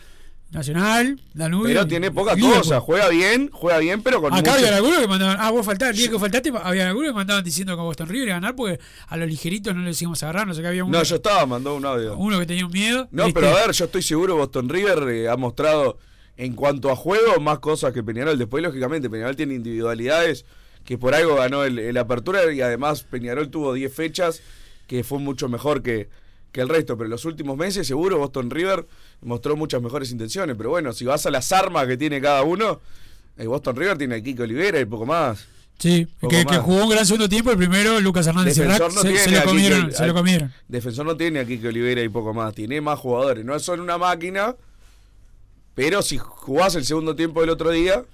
[0.53, 1.67] Nacional, Danubio.
[1.67, 2.62] pero tiene pocas y Liverpool.
[2.62, 2.83] cosas.
[2.83, 5.93] Juega bien, juega bien, pero con Acá mucho- había algunos que mandaban, ah, vos faltaste,
[5.95, 8.55] el día que faltaste, había algunos que mandaban diciendo que Boston River iba a ganar
[8.55, 11.03] porque a los ligeritos no les íbamos a agarrar, no sé qué había uno, No,
[11.05, 12.17] yo estaba, mandó un audio.
[12.17, 13.09] uno que tenía un miedo.
[13.11, 15.99] No, Este, pero a ver, yo estoy seguro Boston River eh, ha mostrado
[16.37, 18.38] en cuanto a juego más cosas que Peñarol.
[18.38, 20.45] Después, lógicamente, Peñarol tiene individualidades
[20.85, 24.43] que por algo ganó el, el Apertura y además Peñarol tuvo 10 fechas
[24.87, 26.09] que fue mucho mejor que,
[26.53, 26.97] que el resto.
[26.97, 28.87] Pero en los últimos meses, seguro, Boston River
[29.23, 30.55] mostró muchas mejores intenciones.
[30.57, 32.81] Pero bueno, si vas a las armas que tiene cada uno,
[33.37, 35.47] el Boston River tiene a Kiko Olivera y poco más.
[35.79, 39.31] Sí, Poco que, jugó un gran segundo tiempo, el primero Lucas Hernández Defensor no se,
[39.33, 40.53] lo comieron, se lo comieron.
[40.69, 42.55] Defensor no tiene a Kike Olivera y poco más.
[42.55, 43.45] Tiene más jugadores.
[43.45, 44.55] No son una máquina.
[45.75, 48.05] Pero si jugás el segundo tiempo del otro día,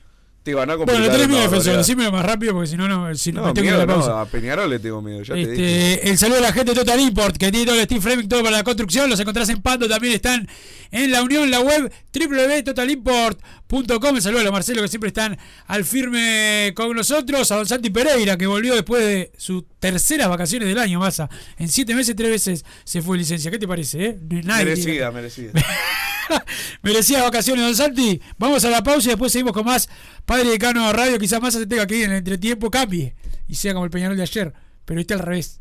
[0.48, 1.00] te van a complicar.
[1.02, 1.78] Bueno, le tenés miedo defensor, barbaridad.
[1.86, 4.18] decímelo más rápido porque si no, no, si no, me tengo a miedo la no,
[4.18, 5.92] a Peñarol le tengo miedo, ya te dije.
[5.94, 8.28] Este, el saludo a la gente de Total Import, que tiene todo el Steel Framing,
[8.28, 9.10] todo para la construcción.
[9.10, 10.48] Los encontrás en Pando, también están
[10.90, 14.16] en la unión, la web www.totalimport.com.
[14.16, 17.50] El saludo a los Marcelo, que siempre están al firme con nosotros.
[17.52, 21.28] A don Santi Pereira, que volvió después de sus terceras vacaciones del año, Massa.
[21.58, 23.50] En siete meses, tres veces se fue de licencia.
[23.50, 24.04] ¿Qué te parece?
[24.06, 24.18] Eh?
[24.44, 25.52] Nadie- merecida, merecida.
[26.82, 28.20] Merecía vacaciones, don Santi.
[28.38, 29.88] Vamos a la pausa y después seguimos con más
[30.24, 31.18] Padre Decano Radio.
[31.18, 33.14] Quizás más se tenga que ir en el entretiempo, cambie
[33.46, 34.52] y sea como el Peñarol de ayer.
[34.84, 35.60] Pero este al revés.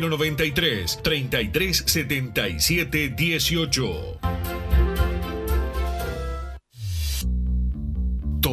[0.00, 4.23] 093 3377 18.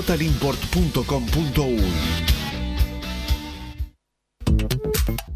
[0.00, 2.39] www.totalimport.com.uy.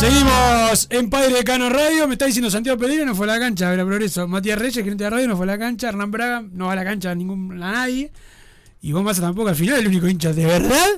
[0.00, 2.08] Seguimos en Padre de Cano Radio.
[2.08, 3.66] Me está diciendo Santiago Pedrero no fue a la cancha.
[3.70, 4.26] A ver, progreso.
[4.26, 5.90] Matías Reyes, gerente de radio, no fue a la cancha.
[5.90, 8.10] Hernán Braga no va a la cancha a, ningún, a nadie.
[8.80, 9.50] Y vos más tampoco.
[9.50, 10.88] Al final, el único hincha de verdad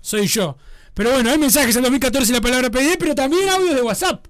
[0.00, 0.56] soy yo.
[0.94, 4.24] Pero bueno, hay mensajes en 2014 la palabra PD, pero también audios de WhatsApp.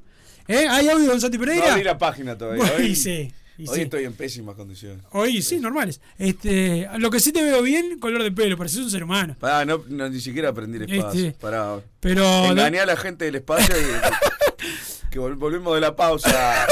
[0.48, 0.68] ¿Eh?
[0.70, 1.72] ¿Hay audio de Santi No Pereira?
[1.72, 2.64] abrí la página todavía.
[2.64, 3.82] Bueno, sí, y hoy sí.
[3.82, 5.04] estoy en pésimas condiciones.
[5.12, 6.00] Hoy sí, normales.
[6.18, 9.36] Este, lo que sí te veo bien, color de pelo, pareces un ser humano.
[9.38, 11.26] Pará, no, no, ni siquiera aprendí el espacio.
[11.28, 11.78] Este, Pará.
[12.00, 13.84] pero- Engañé a la gente del espacio y
[15.10, 16.66] que vol- volvimos de la pausa.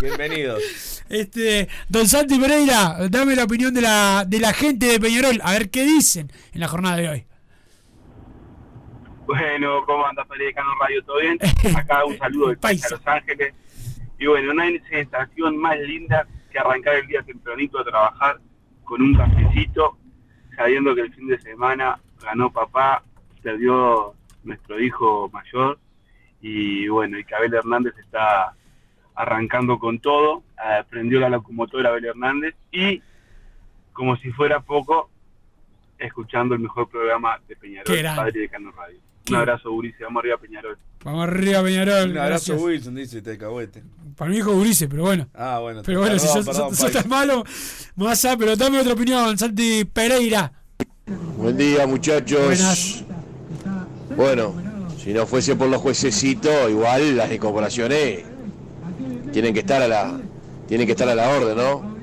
[0.00, 0.62] Bienvenidos.
[1.08, 5.52] Este, don Santi Pereira, dame la opinión de la, de la gente de Peñarol, a
[5.52, 7.26] ver qué dicen en la jornada de hoy.
[9.26, 11.04] Bueno, ¿cómo anda Cano Radio?
[11.04, 11.38] ¿Todo bien?
[11.76, 13.54] Acá un saludo de Paisa, Los Ángeles.
[14.20, 18.38] Y bueno, no hay sensación más linda que arrancar el día tempranito a trabajar
[18.84, 19.96] con un cafecito,
[20.54, 23.02] sabiendo que el fin de semana ganó papá,
[23.42, 24.14] perdió
[24.44, 25.78] nuestro hijo mayor
[26.42, 28.54] y bueno, y que Abel Hernández está
[29.14, 33.02] arrancando con todo, eh, prendió la locomotora Abel Hernández y
[33.94, 35.08] como si fuera poco,
[35.98, 38.02] escuchando el mejor programa de Peñarol.
[38.16, 38.98] Padre de Cano Radio.
[39.30, 40.78] Un abrazo, Urice, vamos arriba Peñarol.
[41.04, 42.10] Vamos arriba, Peñarol.
[42.10, 42.60] Un abrazo, gracias.
[42.60, 43.82] Wilson, dice Tecahuete.
[44.16, 45.28] Para mi hijo Urice, pero bueno.
[45.34, 45.80] Ah, bueno.
[45.84, 47.44] Pero bueno, si perdón, sos, perdón, sos- tan malo,
[47.96, 50.52] más a, pero dame otra opinión, Santi Pereira.
[51.38, 52.44] Buen día muchachos.
[52.44, 53.04] Buenas.
[54.14, 54.54] Bueno,
[55.02, 58.24] si no fuese por los juececitos, igual las incorporaciones
[59.32, 60.20] tienen que estar a la
[60.68, 61.96] tienen que estar a la orden, ¿no?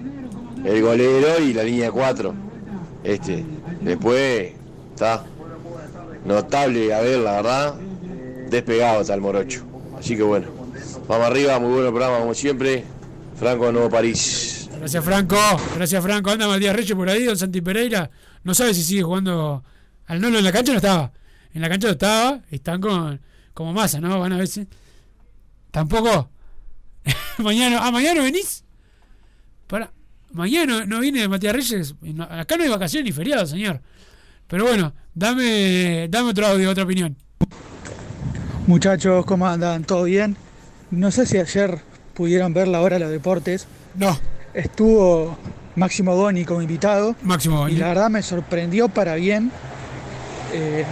[0.65, 2.33] El golero y la línea 4.
[3.03, 3.45] Este,
[3.81, 4.53] después
[4.93, 5.23] está
[6.25, 7.75] notable a ver, la verdad,
[8.49, 9.63] despegado está el morocho.
[9.97, 10.47] Así que bueno,
[11.07, 12.83] vamos arriba, muy bueno programa como siempre.
[13.37, 14.69] Franco de Nuevo París.
[14.77, 15.37] Gracias, Franco.
[15.75, 16.31] Gracias, Franco.
[16.31, 18.09] Anda Matías Reyes por ahí, don Santi Pereira.
[18.43, 19.63] No sabe si sigue jugando
[20.05, 21.11] al Nolo en la cancha, no estaba.
[21.53, 22.41] En la cancha no estaba.
[22.49, 23.19] Están con
[23.53, 24.19] como masa, ¿no?
[24.19, 24.67] Van a si.
[25.71, 26.29] Tampoco.
[27.37, 27.79] mañana.
[27.81, 28.63] Ah, mañana venís.
[29.67, 29.91] Para.
[30.31, 31.95] Mañana no, no viene Matías Reyes.
[32.29, 33.81] Acá no hay vacaciones ni feriado, señor.
[34.47, 37.17] Pero bueno, dame, dame otro audio, otra opinión.
[38.67, 39.85] Muchachos, ¿cómo andan?
[39.85, 40.35] ¿Todo bien?
[40.91, 41.79] No sé si ayer
[42.13, 43.65] pudieron ver la hora de los deportes.
[43.95, 44.19] No.
[44.53, 45.37] Estuvo
[45.77, 47.15] Máximo Boni como invitado.
[47.23, 47.75] Máximo Boni.
[47.75, 49.53] Y la verdad me sorprendió para bien
[50.53, 50.83] eh,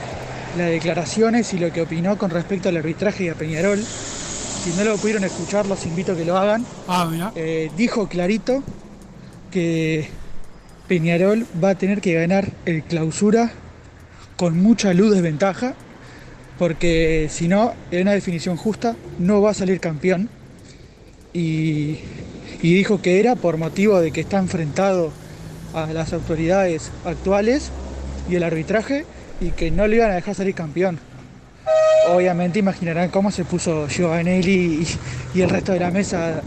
[0.58, 3.84] las declaraciones y lo que opinó con respecto al arbitraje y a Peñarol.
[3.84, 6.66] Si no lo pudieron escuchar, los invito a que lo hagan.
[6.88, 7.34] Ah, mira.
[7.36, 8.64] Eh, dijo clarito
[9.52, 10.10] que
[10.88, 13.52] Peñarol va a tener que ganar el clausura
[14.38, 15.74] con mucha luz de ventaja,
[16.58, 20.30] porque si no, en una definición justa, no va a salir campeón.
[21.34, 22.00] Y,
[22.62, 25.12] y dijo que era por motivo de que está enfrentado
[25.74, 27.72] a las autoridades actuales
[28.30, 29.06] y el arbitraje
[29.42, 31.00] y que no le iban a dejar salir campeón.
[32.08, 34.86] Obviamente imaginarán cómo se puso Giovanelli
[35.34, 36.42] y, el resto de la mesa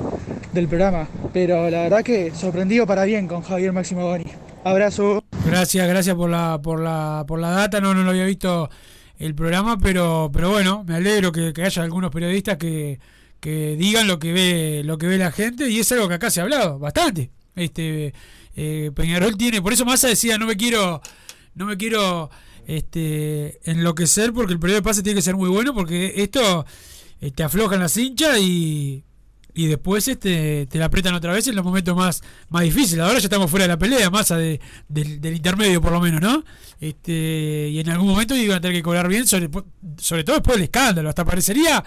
[0.53, 4.25] del programa, pero la verdad que sorprendido para bien con Javier Máximo Boni.
[4.65, 5.25] Abrazo.
[5.45, 7.81] Gracias, gracias por la, por la, por la data.
[7.81, 8.71] No, no lo había visto
[9.19, 13.01] el programa, pero, pero bueno, me alegro que, haya algunos periodistas que,
[13.41, 16.31] que digan lo que ve, lo que ve la gente, y es algo que acá
[16.31, 17.31] se ha hablado bastante.
[17.57, 18.15] Este
[18.57, 21.01] eh, Peñarol tiene, por eso Massa decía no me quiero,
[21.55, 22.31] no me quiero
[22.67, 26.65] este enloquecer porque el periodo de pase tiene que ser muy bueno, porque esto
[27.21, 29.05] eh, te aflojan las hinchas y
[29.55, 33.01] y después este te la apretan otra vez en los momentos más, más difíciles.
[33.05, 36.21] Ahora ya estamos fuera de la pelea, más de, del, del intermedio por lo menos,
[36.21, 36.45] ¿no?
[36.81, 39.49] Este, y en algún momento iban a tener que cobrar bien, sobre,
[39.99, 41.09] sobre todo después del escándalo.
[41.09, 41.83] Hasta parecería.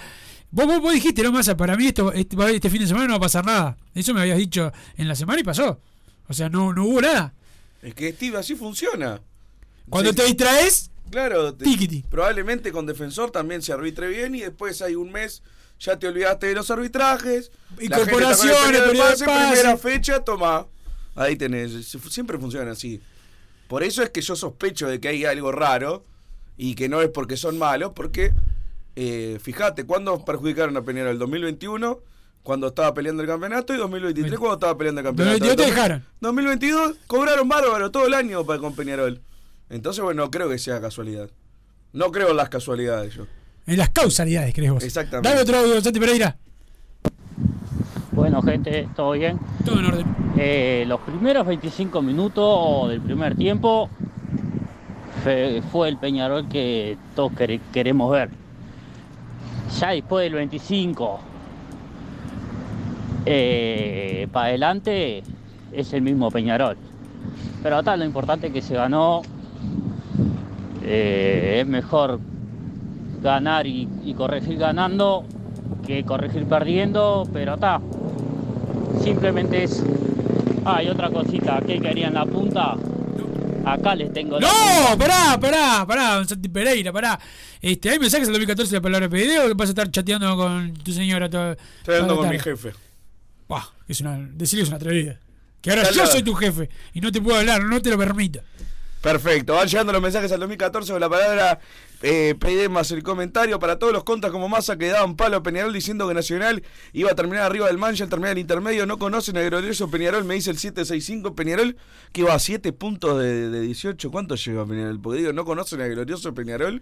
[0.51, 3.11] Vos, vos, vos dijiste, no, Massa, para mí esto, este, este fin de semana no
[3.13, 3.77] va a pasar nada.
[3.95, 5.79] Eso me habías dicho en la semana y pasó.
[6.27, 7.33] O sea, no, no hubo nada.
[7.81, 9.21] Es que Steve así funciona.
[9.89, 14.95] Cuando te distraes, Claro, te- probablemente con defensor también se arbitre bien y después hay
[14.95, 15.41] un mes
[15.81, 17.51] ya te olvidaste de los arbitrajes.
[17.79, 20.67] Incorporaciones, periodo de pase, primera fecha, toma.
[21.15, 21.87] Ahí tenés.
[22.09, 23.01] Siempre funciona así.
[23.67, 26.03] Por eso es que yo sospecho de que hay algo raro
[26.55, 28.31] y que no es porque son malos, porque
[28.95, 31.17] eh, fíjate, ¿cuándo perjudicaron a Peñarol?
[31.17, 31.99] 2021,
[32.43, 35.39] cuando estaba peleando el campeonato, y 2023, cuando estaba peleando el campeonato.
[35.39, 36.05] 2022 te 2000 dejaron.
[36.19, 39.21] 2022 cobraron bárbaro todo el año para con Peñarol.
[39.69, 41.31] Entonces, bueno, no creo que sea casualidad.
[41.93, 43.25] No creo en las casualidades yo.
[43.67, 44.83] En las causalidades, crees vos.
[44.83, 45.29] Exactamente.
[45.29, 46.35] Dame otro audio, Santi Pereira.
[48.11, 49.39] Bueno, gente, ¿todo bien?
[49.65, 50.05] Todo en orden.
[50.37, 53.89] Eh, los primeros 25 minutos del primer tiempo
[55.71, 58.29] fue el Peñarol que todos quere- queremos ver.
[59.79, 61.19] Ya después del 25
[63.25, 65.23] eh, para adelante
[65.71, 66.75] es el mismo Peñarol.
[67.63, 69.21] Pero acá lo importante es que se ganó.
[70.83, 72.19] Eh, es mejor
[73.21, 75.25] ganar y, y corregir ganando
[75.85, 77.81] que corregir perdiendo, pero está.
[79.03, 79.81] Simplemente es.
[80.65, 82.75] Ah, y otra cosita, ¿qué querían la punta?
[83.65, 87.19] Acá les tengo la No, pará, pará, pará, don Santi Pereira, pará.
[87.61, 90.73] Este, hay mensajes del 2014 de la palabra PDD o vas a estar chateando con
[90.75, 91.51] tu señora todo.
[91.51, 92.73] Estoy hablando toda con la mi jefe.
[93.47, 95.19] Buah, es una, decirle es una atrevida.
[95.61, 97.97] Que ahora yo la- soy tu jefe y no te puedo hablar, no te lo
[97.97, 98.41] permito.
[99.01, 101.59] Perfecto, van llegando los mensajes al 2014 con la palabra
[102.01, 102.35] eh,
[102.69, 106.07] más el comentario para todos los contras como masa que daban palo a Peñarol diciendo
[106.07, 109.89] que Nacional iba a terminar arriba del Mancha, terminar el intermedio, no conocen el glorioso
[109.89, 111.77] Peñarol, me dice el 765 Peñarol,
[112.11, 114.99] que va a 7 puntos de, de 18, ¿cuánto llega Peñarol?
[114.99, 116.81] Porque digo, no conocen el glorioso Peñarol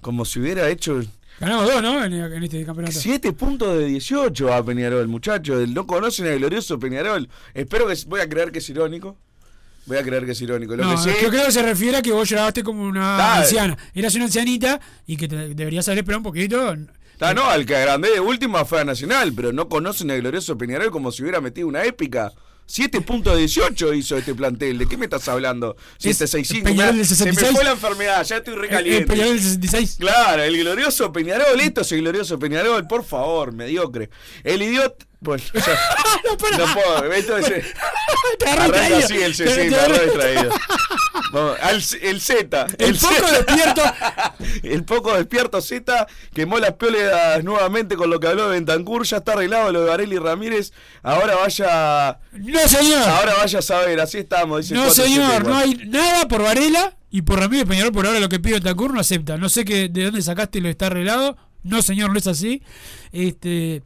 [0.00, 1.00] como si hubiera hecho
[1.40, 2.04] Ganamos dos, ¿no?
[2.04, 2.96] En, en este campeonato.
[2.96, 7.28] 7 puntos de 18 a Peñarol, muchachos, no conocen el glorioso Peñarol.
[7.54, 9.16] Espero que, voy a creer que es irónico.
[9.86, 10.74] Voy a creer que es irónico.
[10.76, 13.16] Lo No, que sí, yo creo que se refiere a que vos lloraste como una
[13.18, 13.42] Dale.
[13.44, 13.76] anciana.
[13.94, 16.74] Eras una ancianita y que te deberías haber esperado un poquito.
[17.20, 20.58] Ah, no, al que agrandé de última fue a Nacional, pero no conocen el glorioso
[20.58, 22.32] Peñarol como si hubiera metido una épica.
[22.66, 24.78] 7 puntos de 18 hizo este plantel.
[24.78, 25.76] ¿De qué me estás hablando?
[25.98, 26.64] 765.
[26.64, 27.50] Peñarol del Se 66.
[27.52, 28.98] me fue la enfermedad, ya estoy El, recaliente.
[29.02, 29.96] el Peñarol del 66.
[30.00, 34.08] Claro, el glorioso Peñarol, esto es el glorioso Peñarol, por favor, mediocre.
[34.42, 35.04] El idiota.
[35.24, 35.44] Bueno,
[36.58, 37.46] no, puedo, esto es.
[38.38, 40.48] Te agarré Arranca así el Te- C, sí, te.
[41.32, 42.66] Vamos, al- el Z.
[42.78, 43.32] El poco Z.
[43.42, 43.82] despierto.
[44.62, 49.04] El poco despierto Z quemó las piolas nuevamente con lo que habló de Bentancur.
[49.04, 50.72] Ya está arreglado lo de Varela y Ramírez.
[51.02, 52.18] Ahora vaya.
[52.32, 53.08] No, señor.
[53.08, 54.62] Ahora vaya a saber, así estamos.
[54.62, 55.44] Dice No, 474.
[55.44, 58.60] señor, no hay nada por Varela y por Ramírez Peñarol por ahora lo que pide
[58.60, 59.36] Tacur no acepta.
[59.36, 61.36] No sé que, de dónde sacaste lo está arreglado.
[61.62, 62.62] No, señor, no es así.
[63.12, 63.82] Este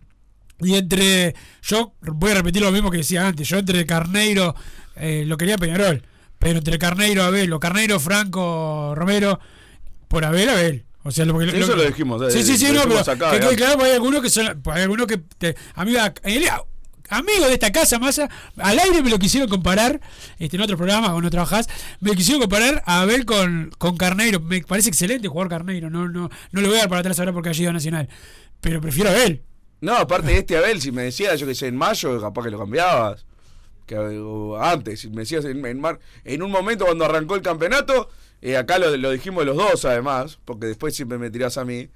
[0.61, 3.49] y entre yo voy a repetir lo mismo que decía antes.
[3.49, 4.55] Yo entre Carneiro
[4.97, 6.03] eh, lo quería Peñarol,
[6.39, 9.39] pero entre Carneiro, Abel, o Carneiro, Franco, Romero,
[10.09, 10.85] por Abel, Abel.
[11.05, 13.37] O sea, lo, Eso lo dijimos, eh, Sí, sí, sí, lo no, pero acá, que
[13.37, 13.57] digamos.
[13.57, 16.13] claro, hay algunos que son, hay algunos que te, amiga,
[17.09, 20.01] amigo de esta casa, Massa, al aire me lo quisieron comparar,
[20.39, 21.69] este, en otros programas cuando trabajás,
[22.01, 24.41] me quisieron comparar a Abel con, con Carneiro.
[24.41, 27.33] Me parece excelente jugador Carneiro, no, no, no le voy a dar para atrás ahora
[27.33, 28.09] porque ha llegado a Nacional.
[28.61, 29.43] Pero prefiero a Abel.
[29.81, 32.51] No, aparte de este Abel, si me decías, yo que sé, en mayo, capaz que
[32.51, 33.25] lo cambiabas.
[33.87, 37.43] Que, o antes, si me decías en, en, mar- en un momento cuando arrancó el
[37.43, 38.11] campeonato,
[38.43, 41.89] eh, acá lo, lo dijimos los dos además, porque después siempre me tirás a mí,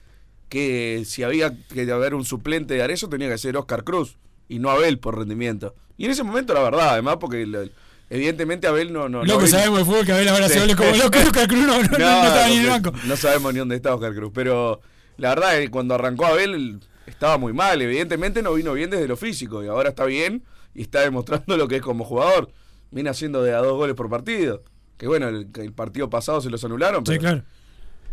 [0.48, 4.16] que si había que haber un suplente de Arezzo tenía que ser Oscar Cruz
[4.48, 5.74] y no Abel por rendimiento.
[5.98, 7.68] Y en ese momento la verdad, además, porque lo-
[8.10, 9.08] evidentemente Abel no...
[9.08, 11.66] no Lo no que sabemos de fútbol que Abel ahora se como loco, Oscar Cruz
[11.66, 12.92] no, no, no, no estaba ni en el no, banco.
[13.04, 14.80] No sabemos ni dónde está Oscar Cruz, pero
[15.18, 17.80] la verdad es que cuando arrancó Abel estaba muy mal.
[17.80, 20.42] Evidentemente no vino bien desde lo físico y ahora está bien
[20.74, 22.50] y está demostrando lo que es como jugador.
[22.90, 24.62] Viene haciendo de a dos goles por partido.
[24.96, 27.42] Que bueno, el, partido pasado se los anularon, pero Sí, claro.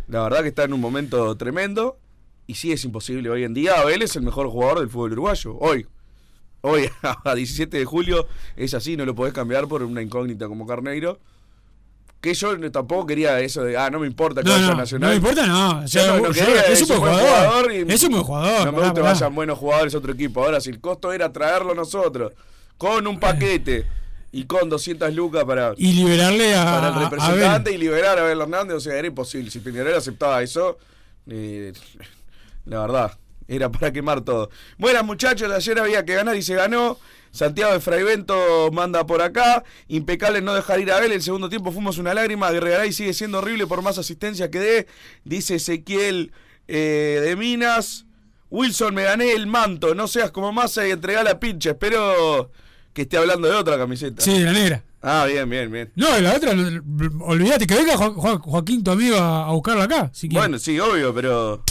[0.08, 1.98] la verdad que está en un momento tremendo
[2.46, 3.80] y sí es imposible hoy en día.
[3.80, 5.56] Abel es el mejor jugador del fútbol uruguayo.
[5.58, 5.86] Hoy.
[6.62, 6.90] Hoy,
[7.24, 8.26] a 17 de julio,
[8.56, 11.20] es así, no lo podés cambiar por una incógnita como Carneiro.
[12.20, 15.08] Que yo tampoco quería eso de, ah, no me importa que No, vaya no, Nacional.
[15.08, 15.84] no me importa, no.
[15.84, 17.72] O sea, Yo no, no yo- quería, es un buen jugador.
[17.72, 20.44] y Es un buen jugador, No me gusta que vayan buenos jugadores a otro equipo.
[20.44, 22.32] Ahora, si el costo era traerlo nosotros
[22.76, 23.86] con un paquete
[24.32, 28.40] y con 200 lucas para, Y liberarle a, para el representante y liberar a Abel
[28.42, 29.50] Hernández, o sea, era imposible.
[29.50, 30.76] Si Peñarol aceptaba eso,
[31.26, 31.72] eh,
[32.66, 33.12] la verdad,
[33.50, 34.48] Era para quemar todo.
[34.78, 36.98] Buenas muchachos, ayer había que ganar y se ganó.
[37.32, 39.64] Santiago de Fraivento manda por acá.
[39.88, 41.10] Impecable no dejar ir a Abel.
[41.10, 42.48] El segundo tiempo fuimos una lágrima.
[42.52, 44.86] Guerregaray sigue siendo horrible por más asistencia que dé.
[45.24, 46.30] Dice Ezequiel
[46.68, 48.06] eh, de Minas.
[48.50, 49.96] Wilson, me gané el manto.
[49.96, 51.70] No seas como masa y entrega la pincha.
[51.70, 52.52] Espero
[52.92, 54.22] que esté hablando de otra camiseta.
[54.22, 54.84] Sí, la negra.
[55.02, 55.90] Ah, bien, bien, bien.
[55.96, 56.52] No, la otra,
[57.20, 60.10] olvídate que venga Jo- Jo- Joaquín, tu amigo, a, buscarla acá.
[60.12, 60.28] Si.
[60.28, 61.64] Bueno, sí, obvio, pero.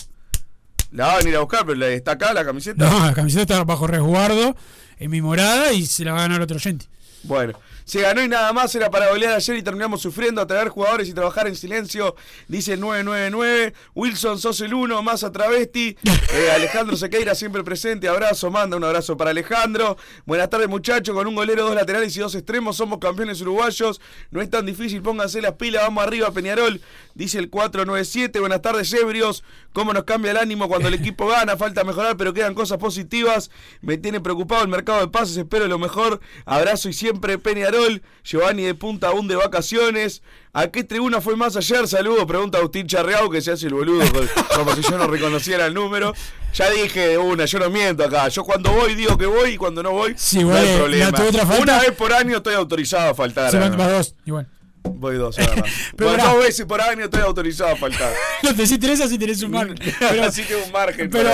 [0.91, 2.89] La van a ir a buscar, pero está acá la camiseta.
[2.89, 4.55] No, la camiseta está bajo resguardo
[4.97, 6.87] en mi morada y se la va a ganar otro oyente.
[7.23, 7.53] Bueno,
[7.89, 11.13] se ganó y nada más, era para golear ayer y terminamos sufriendo, atraer jugadores y
[11.13, 12.15] trabajar en silencio,
[12.47, 13.73] dice el 999.
[13.95, 15.97] Wilson, sos el uno, más a travesti.
[16.31, 19.97] Eh, Alejandro Sequeira siempre presente, abrazo, manda un abrazo para Alejandro.
[20.27, 23.99] Buenas tardes muchachos, con un golero, dos laterales y dos extremos, somos campeones uruguayos.
[24.29, 26.81] No es tan difícil, pónganse las pilas, vamos arriba Peñarol,
[27.15, 28.39] dice el 497.
[28.39, 29.43] Buenas tardes, ebrios.
[29.73, 33.49] Cómo nos cambia el ánimo cuando el equipo gana, falta mejorar, pero quedan cosas positivas.
[33.81, 36.19] Me tiene preocupado el mercado de pases, espero lo mejor.
[36.45, 37.78] Abrazo y siempre Peñarol.
[38.23, 40.21] Giovanni de Punta aún de vacaciones.
[40.53, 41.87] ¿A qué tribuna fue más ayer?
[41.87, 44.21] Saludos, pregunta Agustín Charreau, que se hace el boludo, co-
[44.55, 46.13] como si yo no reconociera el número.
[46.53, 48.27] Ya dije de una, yo no miento acá.
[48.29, 51.09] Yo cuando voy digo que voy y cuando no voy, Sí, no hay problema.
[51.09, 53.51] otra falta- Una vez por año estoy autorizado a faltar.
[53.51, 53.87] Se van no.
[53.89, 54.47] dos, igual.
[54.81, 55.63] Voy dos, ahora.
[55.95, 58.11] Pero Bueno, dos veces por año estoy autorizado a faltar.
[58.41, 59.77] No te si tenés así tenés un margen.
[59.99, 61.09] Pero, Así que un margen.
[61.11, 61.29] pero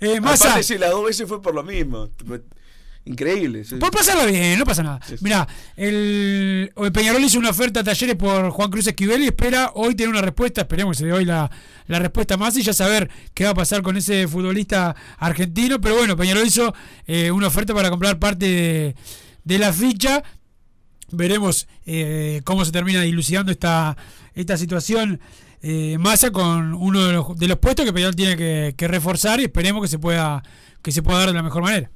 [0.00, 2.08] eh, Massa, sí, las dos veces fue por lo mismo.
[3.04, 3.64] Increíble.
[3.64, 3.76] sí.
[3.76, 5.00] por pasarla bien, no pasa nada.
[5.20, 9.72] Mirá, el, el Peñarol hizo una oferta a talleres por Juan Cruz Esquivel y espera
[9.74, 10.60] hoy tener una respuesta.
[10.60, 11.50] Esperemos que se dé hoy la,
[11.86, 15.80] la respuesta más y ya saber qué va a pasar con ese futbolista argentino.
[15.80, 16.74] Pero bueno, Peñarol hizo
[17.06, 18.94] eh, una oferta para comprar parte de,
[19.44, 20.22] de la ficha.
[21.10, 23.96] Veremos eh, cómo se termina dilucidando esta,
[24.34, 25.20] esta situación.
[25.62, 29.40] Eh, Massa con uno de los, de los puestos que Peñarol tiene que, que reforzar
[29.40, 30.42] y esperemos que se pueda
[30.82, 31.90] que se pueda dar de la mejor manera.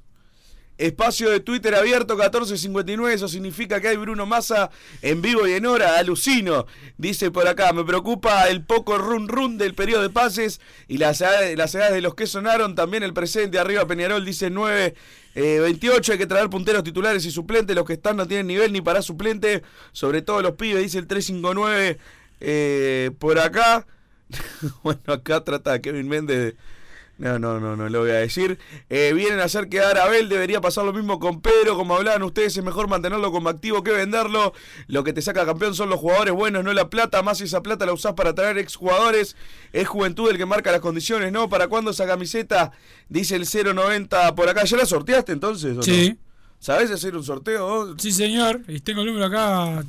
[0.76, 4.70] Espacio de Twitter abierto 1459, eso significa que hay Bruno Massa
[5.02, 6.66] en vivo y en hora, alucino,
[6.98, 11.20] dice por acá, me preocupa el poco run run del periodo de pases y las
[11.20, 14.94] las edades de los que sonaron, también el presente, arriba Peñarol dice 9,
[15.36, 18.72] eh, 28, hay que traer punteros titulares y suplentes, los que están no tienen nivel
[18.72, 19.62] ni para suplente,
[19.92, 21.98] sobre todo los pibes, dice el 359
[22.40, 23.86] eh, por acá,
[24.82, 26.73] bueno, acá trata Kevin Méndez de...
[27.16, 28.58] No, no, no, no lo voy a decir.
[28.90, 32.22] Eh, vienen a hacer quedar a Abel, debería pasar lo mismo con Pedro, como hablaban
[32.24, 34.52] ustedes, es mejor mantenerlo como activo que venderlo.
[34.88, 37.86] Lo que te saca campeón son los jugadores buenos, no la plata, más esa plata
[37.86, 39.36] la usás para traer exjugadores.
[39.72, 41.48] Es juventud el que marca las condiciones, ¿no?
[41.48, 42.72] ¿Para cuándo esa camiseta?
[43.08, 44.64] Dice el 090 por acá.
[44.64, 45.72] ¿Ya la sorteaste entonces?
[45.72, 45.82] o no?
[45.82, 46.18] Sí.
[46.58, 47.94] ¿Sabés hacer un sorteo?
[47.98, 48.62] Sí, señor.
[48.66, 49.84] Y tengo el número acá.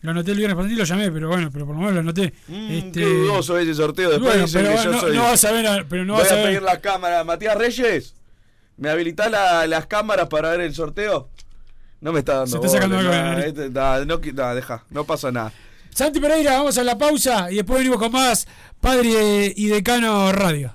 [0.00, 2.00] Lo anoté el viernes pasado y lo llamé, pero bueno, pero por lo menos lo
[2.00, 2.32] anoté.
[2.48, 4.10] Este, Qué dudoso ese sorteo.
[4.10, 5.16] Después Bueno, dicen pero que yo no- soy...
[5.16, 7.24] no vas a ver a- pero no Voy vas a ver- pedir la cámara.
[7.24, 8.14] Matías Reyes,
[8.76, 11.28] ¿me habilitás la- las cámaras para ver el sorteo?
[12.00, 15.02] No me está dando Se está sacando algo de la este- no, nah, deja, no
[15.02, 15.52] pasa nada.
[15.90, 18.46] Santi Pereira, vamos a la pausa y después venimos con más
[18.80, 20.74] Padre y Decano Radio.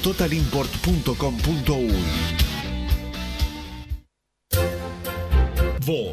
[0.01, 2.50] www.totalimport.com.uy.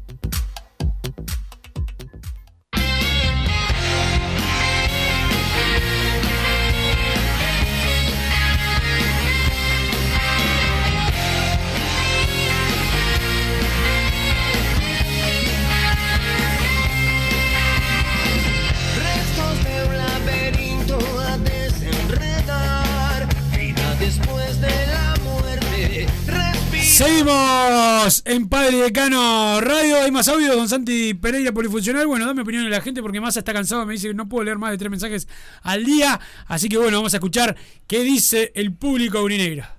[28.25, 30.01] En Padre Decano Radio.
[30.01, 32.07] Hay más audio, don Santi Pereira Polifuncional.
[32.07, 33.85] Bueno, dame opinión de la gente porque Massa está cansado.
[33.85, 35.27] Me dice que no puedo leer más de tres mensajes
[35.61, 36.19] al día.
[36.47, 37.55] Así que bueno, vamos a escuchar
[37.87, 39.75] qué dice el público aurinegra.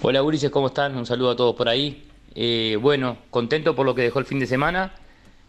[0.00, 0.96] Hola Ulises, ¿cómo están?
[0.96, 2.04] Un saludo a todos por ahí.
[2.36, 4.94] Eh, bueno, contento por lo que dejó el fin de semana.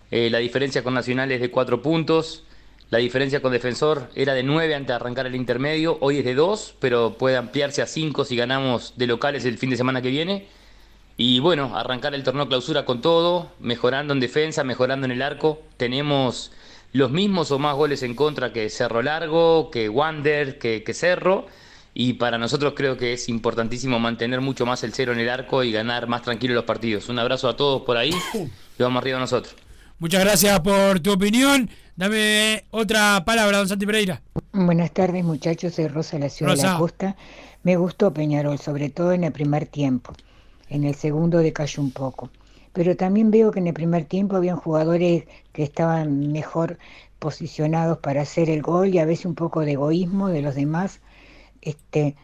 [0.09, 2.45] Eh, la diferencia con Nacional es de 4 puntos.
[2.89, 5.97] La diferencia con Defensor era de 9 antes de arrancar el intermedio.
[6.01, 9.69] Hoy es de 2, pero puede ampliarse a 5 si ganamos de locales el fin
[9.69, 10.47] de semana que viene.
[11.17, 15.63] Y bueno, arrancar el torneo clausura con todo, mejorando en defensa, mejorando en el arco.
[15.75, 16.51] Tenemos
[16.93, 21.47] los mismos o más goles en contra que Cerro Largo, que Wander, que, que Cerro.
[21.95, 25.63] Y para nosotros creo que es importantísimo mantener mucho más el cero en el arco
[25.63, 27.09] y ganar más tranquilo los partidos.
[27.09, 29.55] Un abrazo a todos por ahí y vamos arriba nosotros.
[29.97, 31.71] Muchas gracias por tu opinión.
[31.95, 34.21] Dame otra palabra, don Santi Pereira.
[34.53, 37.15] Buenas tardes muchachos, soy Rosa de la Ciudad de la Costa.
[37.63, 40.13] Me gustó Peñarol, sobre todo en el primer tiempo.
[40.69, 42.29] En el segundo decayó un poco.
[42.73, 46.77] Pero también veo que en el primer tiempo habían jugadores que estaban mejor
[47.19, 50.99] posicionados para hacer el gol y a veces un poco de egoísmo de los demás.
[51.61, 52.15] Este,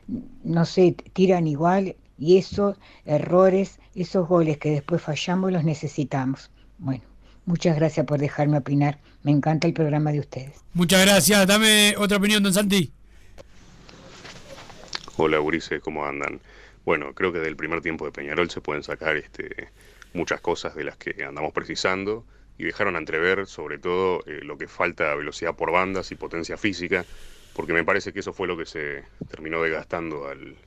[0.43, 6.51] no sé, tiran igual y esos errores, esos goles que después fallamos los necesitamos.
[6.77, 7.03] Bueno,
[7.45, 8.99] muchas gracias por dejarme opinar.
[9.23, 10.63] Me encanta el programa de ustedes.
[10.73, 11.47] Muchas gracias.
[11.47, 12.91] Dame otra opinión, don Santi.
[15.17, 16.39] Hola Ulises, ¿cómo andan?
[16.85, 19.69] Bueno, creo que del primer tiempo de Peñarol se pueden sacar este,
[20.13, 22.25] muchas cosas de las que andamos precisando
[22.57, 27.07] y dejaron entrever sobre todo eh, lo que falta velocidad por bandas y potencia física,
[27.53, 30.57] porque me parece que eso fue lo que se terminó desgastando al,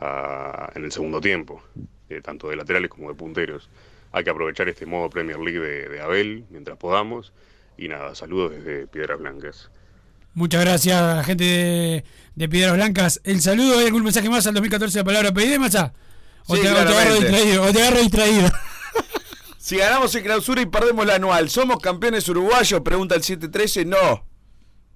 [0.00, 1.62] a- en el segundo tiempo,
[2.08, 3.70] eh, tanto de laterales como de punteros.
[4.12, 7.32] Hay que aprovechar este modo Premier League de Abel mientras podamos
[7.76, 9.70] y nada, saludos desde Piedras Blancas.
[10.34, 12.04] Muchas gracias a la gente de,
[12.34, 13.20] de Piedras Blancas.
[13.24, 15.92] El saludo, ¿hay algún mensaje más al 2014 de palabra pedí, Macha?
[16.46, 18.50] O, Sí, te, o te agarro distraído, o te agarro distraído.
[19.58, 22.80] Si ganamos en clausura y perdemos la anual, ¿somos campeones uruguayos?
[22.80, 23.84] Pregunta el 713.
[23.84, 24.24] No,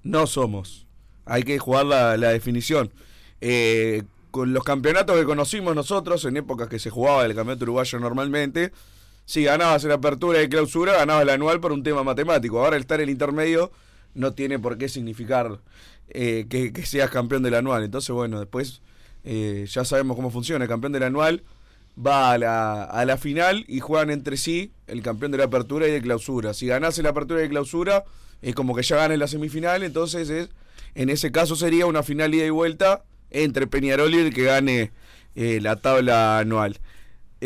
[0.03, 0.89] no somos.
[1.27, 2.93] Hay que jugar la, la definición.
[3.41, 8.01] Eh, con los campeonatos que conocimos nosotros, en épocas que se jugaba el campeonato uruguayo
[8.01, 8.73] normalmente,
[9.27, 12.59] si ganabas en apertura y clausura, ganabas el anual por un tema matemático.
[12.59, 13.71] Ahora el estar en el intermedio
[14.15, 15.61] no tiene por qué significar
[16.09, 17.85] eh, que, seas campeón del anual.
[17.85, 18.83] Entonces, bueno, después
[19.25, 21.43] eh, ya sabemos cómo funciona, el campeón del anual
[21.99, 25.87] va a la, a la final y juegan entre sí el campeón de la apertura
[25.87, 26.55] y de clausura.
[26.55, 28.05] Si ganase la apertura y de clausura,
[28.43, 30.51] es como que ya gana en la semifinal, entonces es,
[30.95, 34.93] en ese caso sería una final ida y vuelta entre Peñarol y el que gane
[35.35, 36.79] eh, la tabla anual.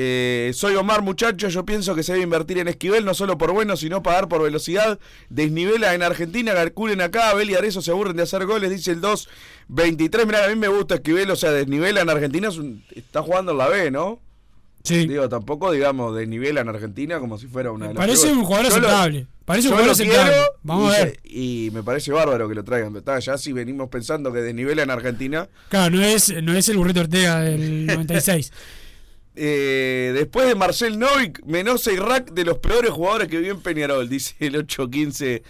[0.00, 1.52] Eh, soy Omar, muchachos.
[1.52, 4.40] Yo pienso que se debe invertir en Esquivel, no solo por bueno, sino pagar por
[4.40, 5.00] velocidad.
[5.28, 7.30] Desnivela en Argentina, calculen acá.
[7.30, 10.24] Abel y Arezo se aburren de hacer goles, dice el 2-23.
[10.26, 13.50] Mirá, a mí me gusta Esquivel, o sea, desnivela en Argentina, es un- está jugando
[13.50, 14.20] en la B, ¿no?
[14.84, 15.08] Sí.
[15.08, 18.66] Digo, tampoco, digamos, desnivela en Argentina como si fuera una de las Parece un jugador
[18.66, 19.26] aceptable.
[19.44, 20.32] Parece un jugador aceptable.
[20.62, 21.18] Vamos y a ver.
[21.24, 22.92] Y me parece bárbaro que lo traigan.
[22.92, 25.48] pero está, ya si venimos pensando que desnivela en Argentina.
[25.70, 28.52] Claro, no es, no es el burrito Ortega del 96.
[29.40, 33.60] Eh, después de Marcel Novik, Menosa y Rack de los peores jugadores que vi en
[33.60, 35.44] Peñarol, dice el 815.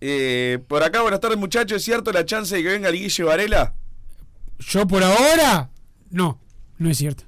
[0.00, 3.22] Eh, por acá, buenas tardes muchachos, ¿es cierto la chance de que venga el Guille
[3.22, 3.74] Varela?
[4.58, 5.70] Yo por ahora,
[6.10, 6.40] no,
[6.78, 7.24] no es cierto.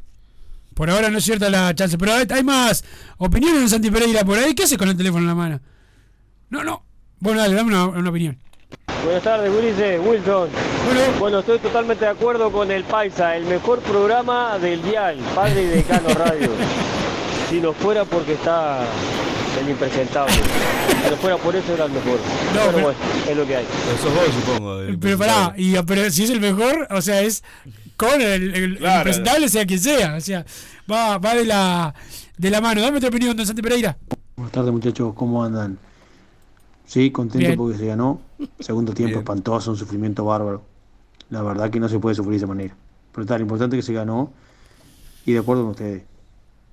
[0.74, 1.96] Por ahora no es cierta la chance.
[1.98, 2.84] Pero hay hay más
[3.18, 4.55] opiniones de Santi Pereira por ahí.
[4.55, 5.61] ¿Qué haces con el teléfono en la mano?
[6.50, 6.84] No, no.
[7.20, 8.38] Bueno, dale, dame una, una opinión.
[9.04, 10.48] Buenas tardes, Ulises, Wilson.
[11.18, 11.40] Bueno.
[11.40, 16.08] estoy totalmente de acuerdo con el Paisa, el mejor programa del dial, Padre y Decano
[16.14, 16.50] Radio.
[17.50, 18.84] Si no fuera porque está
[19.60, 20.32] el impresentable.
[20.32, 22.18] Si no fuera por eso era el mejor.
[22.52, 22.98] pero, bueno,
[23.28, 23.64] es lo que hay.
[23.64, 24.78] Eso vos, supongo.
[25.00, 27.42] Pero pará, y, pero si es el mejor, o sea, es
[27.96, 30.14] con el, el, impresentable, sea quien sea.
[30.14, 30.46] O sea,
[30.90, 31.94] va, va de la
[32.38, 32.80] de la mano.
[32.80, 33.96] Dame tu opinión, don Santi Pereira.
[34.36, 35.78] Buenas tardes muchachos, ¿cómo andan?
[36.93, 37.57] Sí, contento Bien.
[37.59, 38.20] porque se ganó.
[38.61, 39.18] Segundo tiempo Bien.
[39.20, 40.61] espantoso, un sufrimiento bárbaro.
[41.30, 42.76] La verdad que no se puede sufrir de esa manera.
[43.12, 44.30] Pero está, lo importante es que se ganó
[45.24, 46.03] y de acuerdo con ustedes.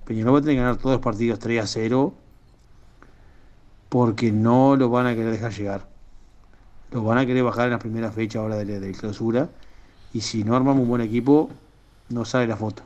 [0.03, 2.13] Peñarol va a tener que ganar todos los partidos 3 a 0
[3.87, 5.87] porque no lo van a querer dejar llegar.
[6.91, 9.49] Lo van a querer bajar en la primera fecha ahora de, la- de clausura
[10.13, 11.49] y si no armamos un buen equipo
[12.09, 12.83] no sale la foto.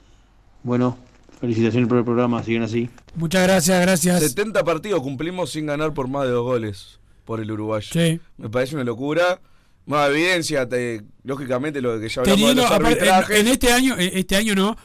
[0.62, 0.98] Bueno,
[1.40, 2.90] felicitaciones por el programa, sigan así.
[3.16, 4.22] Muchas gracias, gracias.
[4.22, 7.90] 70 partidos cumplimos sin ganar por más de dos goles por el uruguayo.
[7.92, 8.20] Sí.
[8.38, 9.40] Me parece una locura.
[9.86, 13.40] Más evidencia, te- lógicamente, lo que ya hablamos Teniendo, de los arbitrajes.
[13.40, 14.78] en, en este año, este año no,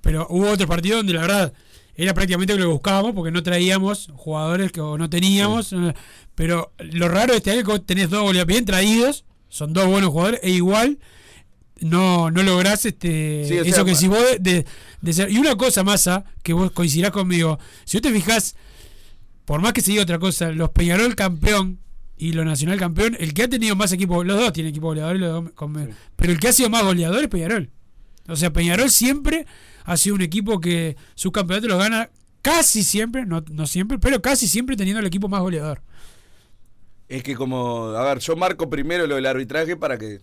[0.00, 1.52] pero hubo otros partidos donde la verdad
[1.94, 5.72] era prácticamente lo que buscábamos porque no traíamos jugadores que o no teníamos.
[5.72, 5.94] eh,
[6.34, 9.72] Pero lo raro de este año es que vos tenés dos goleadores bien traídos, son
[9.72, 10.98] dos buenos jugadores, e igual
[11.80, 14.66] no, no lográs este, Sí, eso sea, que si vos de, de-
[15.00, 15.30] de ser.
[15.30, 18.54] Y una cosa, Massa, que vos coincidirás conmigo, si vos te fijás,
[19.50, 21.80] por más que se diga otra cosa, los Peñarol campeón
[22.16, 25.20] y los Nacional campeón, el que ha tenido más equipos, los dos tienen equipos goleadores,
[25.20, 27.68] los dos con- pero el que ha sido más goleador es Peñarol.
[28.28, 29.46] O sea, Peñarol siempre
[29.82, 32.10] ha sido un equipo que sus campeonatos los gana
[32.42, 35.82] casi siempre, no, no siempre, pero casi siempre teniendo el equipo más goleador.
[37.08, 40.20] Es que como, a ver, yo marco primero lo del arbitraje para que,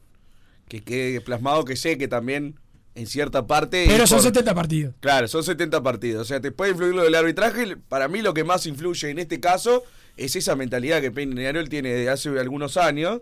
[0.70, 2.58] que quede plasmado que sé que también
[2.98, 3.86] en cierta parte...
[3.88, 4.96] Pero son por- 70 partidos.
[5.00, 6.22] Claro, son 70 partidos.
[6.24, 7.78] O sea, te puede influir lo del arbitraje.
[7.78, 9.84] Para mí lo que más influye en este caso
[10.18, 13.22] es esa mentalidad que Peñarol tiene de hace algunos años.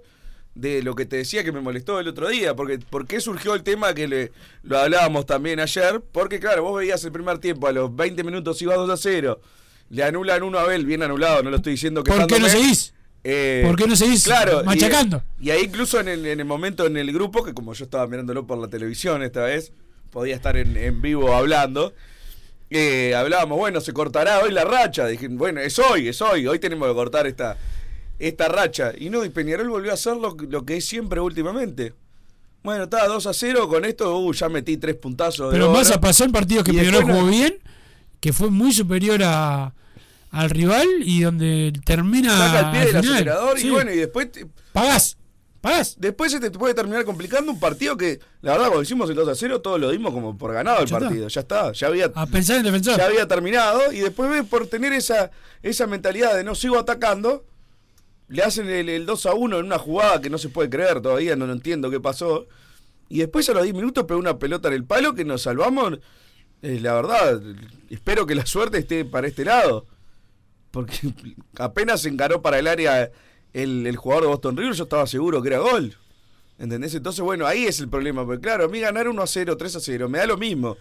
[0.55, 2.55] De lo que te decía que me molestó el otro día.
[2.55, 4.31] Porque ¿Por qué surgió el tema que le,
[4.63, 6.01] lo hablábamos también ayer?
[6.13, 9.41] Porque claro, vos veías el primer tiempo, a los 20 minutos iba 2 a 0.
[9.89, 12.47] Le anulan uno a Abel, bien anulado, no lo estoy diciendo que ¿Por qué no
[12.47, 12.93] seguís?
[13.65, 15.23] ¿Por qué no seguís claro, y- machacando?
[15.39, 18.05] Y, ahí incluso en el, en el momento en el grupo, que como yo estaba
[18.07, 19.71] mirándolo por la televisión esta vez,
[20.11, 21.93] podía estar en, en vivo hablando,
[22.69, 25.07] eh, hablábamos, bueno, se cortará hoy la racha.
[25.07, 27.57] Dije, bueno, es hoy, es hoy, hoy tenemos que cortar esta,
[28.19, 28.93] esta racha.
[28.97, 31.93] Y no, y Peñarol volvió a hacer lo, lo que es siempre últimamente.
[32.63, 35.51] Bueno, estaba 2 a 0, con esto uh, ya metí tres puntazos.
[35.51, 35.77] de Pero oro.
[35.77, 37.59] Massa pasó en partidos que Peñarol jugó bien,
[38.19, 39.73] que fue muy superior a,
[40.35, 42.37] al rival y donde termina.
[42.37, 43.13] saca el pie del final.
[43.15, 43.67] acelerador Sí.
[43.67, 45.17] y bueno, y después te- pagás,
[45.61, 45.95] pagás.
[45.99, 49.27] Después se te puede terminar complicando un partido que, la verdad, cuando hicimos el 2
[49.29, 51.07] a 0, todos lo dimos como por ganado el Ya está.
[51.07, 51.27] partido.
[51.27, 52.97] Ya está, ya había, A pensar en defensor.
[52.97, 53.91] ya había terminado.
[53.91, 55.31] Y después ves por tener esa,
[55.63, 57.45] esa mentalidad de no sigo atacando,
[58.27, 60.99] le hacen el, el 2 a 1 en una jugada que no se puede creer
[61.01, 62.47] todavía, no, lo entiendo qué pasó.
[63.07, 65.99] Y después a los 10 minutos pegó una pelota en el palo que nos salvamos.
[66.63, 67.39] Eh, la verdad,
[67.91, 69.85] espero que la suerte esté para este lado.
[70.75, 71.13] Porque
[71.57, 73.09] apenas se encaró para el área
[73.53, 75.95] el, el jugador de Boston River, yo estaba seguro que era gol.
[76.59, 76.93] ¿Entendés?
[76.93, 78.25] Entonces, bueno, ahí es el problema.
[78.25, 80.75] Porque claro, a mí ganar 1 a 0, 3 a 0, me da lo mismo.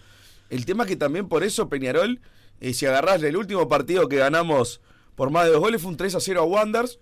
[0.49, 2.19] El tema es que también por eso Peñarol,
[2.59, 4.81] eh, si agarrás el último partido que ganamos
[5.15, 6.99] por más de dos goles, fue un 3 a 0 a Wanders.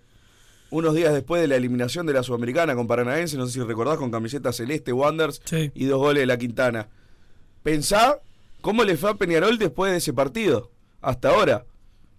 [0.70, 3.98] Unos días después de la eliminación de la Sudamericana con Paranaense, no sé si recordás,
[3.98, 5.42] con camiseta celeste, Wanders
[5.74, 6.88] y dos goles de la Quintana.
[7.64, 8.20] Pensá
[8.60, 10.70] cómo le fue a Peñarol después de ese partido.
[11.00, 11.64] Hasta ahora.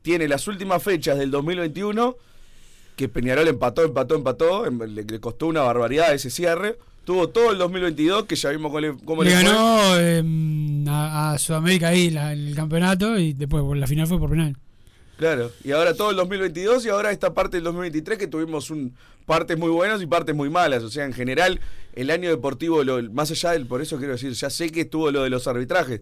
[0.06, 2.16] Tiene las últimas fechas del 2021
[2.95, 4.68] que Peñarol empató, empató, empató.
[4.68, 6.78] em- Le, le costó una barbaridad ese cierre.
[7.06, 10.24] Tuvo todo el 2022, que ya vimos cómo le, cómo Le ganó eh,
[10.88, 14.56] a, a Sudamérica ahí la- el campeonato y después la final fue por penal.
[15.18, 18.93] Claro, y ahora todo el 2022 y ahora esta parte del 2023 que tuvimos un,
[19.26, 20.84] partes muy buenas y partes muy malas.
[20.84, 21.60] O sea, en general,
[21.93, 25.10] el año deportivo, lo, más allá del, por eso quiero decir, ya sé que estuvo
[25.10, 26.01] lo de los arbitrajes,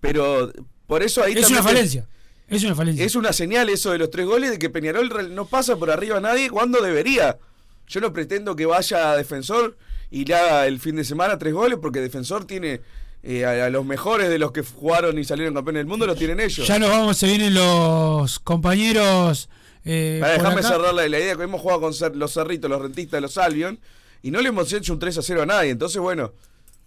[0.00, 0.50] pero
[0.88, 2.06] por eso ahí Es una falencia.
[2.48, 3.04] Es una falencia.
[3.04, 6.16] Es una señal eso de los tres goles de que Peñarol no pasa por arriba
[6.16, 7.38] a nadie cuando debería.
[7.86, 9.76] Yo no pretendo que vaya a defensor
[10.10, 12.80] y le haga el fin de semana tres goles porque defensor tiene
[13.22, 16.16] eh, a, a los mejores de los que jugaron y salieron campeones del mundo, los
[16.18, 16.66] tienen ellos.
[16.66, 19.48] Ya nos vamos, se vienen los compañeros.
[19.84, 20.62] Eh, Para acá.
[20.62, 23.78] cerrar la, la idea que hemos jugado con los Cerritos, los Rentistas, los Albion
[24.22, 25.70] y no le hemos hecho un 3 a 0 a nadie.
[25.70, 26.32] Entonces, bueno,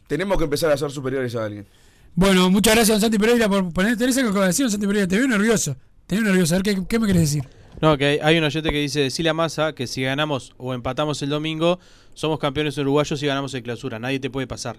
[0.07, 1.65] tenemos que empezar a ser superiores a alguien.
[2.15, 3.97] Bueno, muchas gracias, don Santi Pereira, por poner.
[3.97, 5.07] ¿Tenés algo que decir, don Santi Pereira?
[5.07, 5.75] Te veo nervioso.
[6.07, 6.55] Te veo nervioso.
[6.55, 7.47] A ver, ¿qué, qué me querés decir?
[7.81, 10.73] No, que hay- hay un oyente que dice, decile a Massa que si ganamos o
[10.73, 11.79] empatamos el domingo,
[12.13, 13.97] somos campeones uruguayos y ganamos el clausura.
[13.97, 14.77] Nadie te puede pasar.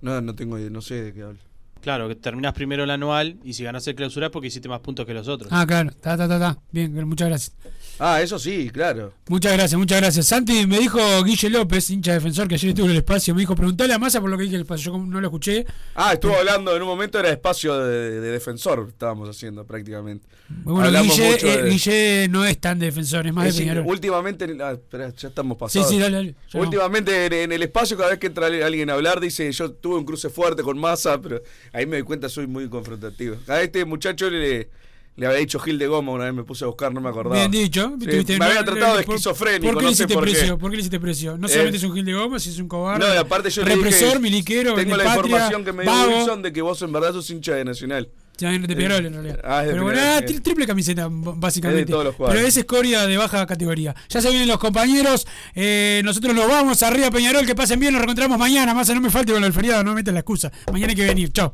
[0.00, 1.38] No, no tengo idea, no sé de qué hablo.
[1.80, 4.80] Claro, que terminás primero el anual y si ganás el clausura es porque hiciste más
[4.80, 5.50] puntos que los otros.
[5.52, 5.90] Ah, claro.
[6.00, 6.58] Ta, ta, ta, ta.
[6.72, 7.56] Bien, muchas gracias.
[8.00, 9.12] Ah, eso sí, claro.
[9.28, 10.26] Muchas gracias, muchas gracias.
[10.26, 13.56] Santi me dijo Guille López, hincha defensor, que ayer estuvo en el espacio, me dijo,
[13.56, 14.92] preguntale a Massa por lo que dije el espacio.
[14.92, 15.66] Yo no lo escuché.
[15.94, 20.26] Ah, estuvo hablando, en un momento era espacio de, de defensor, estábamos haciendo prácticamente.
[20.48, 23.86] Bueno, Hablamos Guille, mucho eh, Guille no es tan defensor, es más Es de Peñarol.
[23.86, 25.88] últimamente, ah, espera, ya estamos pasados.
[25.88, 29.20] Sí, sí, dale, Últimamente en, en el espacio, cada vez que entra alguien a hablar,
[29.20, 31.42] dice: Yo tuve un cruce fuerte con masa, pero
[31.72, 33.36] ahí me doy cuenta, soy muy confrontativo.
[33.48, 34.70] A este muchacho le,
[35.18, 37.34] le había dicho Gil de Goma, una vez me puse a buscar, no me acordaba.
[37.36, 37.92] Bien dicho.
[38.00, 40.24] Sí, tuviste- me había no, tratado de esquizofrénico, ¿Por qué no le sé hiciste por
[40.24, 40.30] qué.
[40.30, 40.58] precio?
[40.58, 41.36] ¿Por qué le hiciste precio?
[41.36, 43.06] No Eh, solamente es un gil de goma, si es un cobarde.
[43.06, 45.92] No, y aparte yo le Represor, dije, miliquero, Tengo la patria, información que me dio
[45.92, 46.16] vago.
[46.18, 48.08] Wilson de que vos en verdad sos hincha de Nacional.
[48.40, 49.40] Ya, de Peñarol en realidad.
[49.42, 51.80] Ah, es de Pero bueno, ah, tri- triple camiseta, básicamente.
[51.82, 52.36] Es de todos los cuadros.
[52.36, 53.96] Pero es escoria de baja categoría.
[54.08, 55.26] Ya se vienen los compañeros.
[55.56, 57.44] eh, nosotros nos vamos arriba Peñarol.
[57.44, 57.92] Que pasen bien.
[57.94, 58.74] Nos reencontramos mañana.
[58.74, 59.82] Más no me falte con el feriado.
[59.82, 60.52] No me metas la excusa.
[60.72, 61.32] Mañana hay que venir.
[61.32, 61.52] Chao.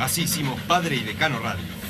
[0.00, 1.64] Así hicimos Padre y Decano Radio,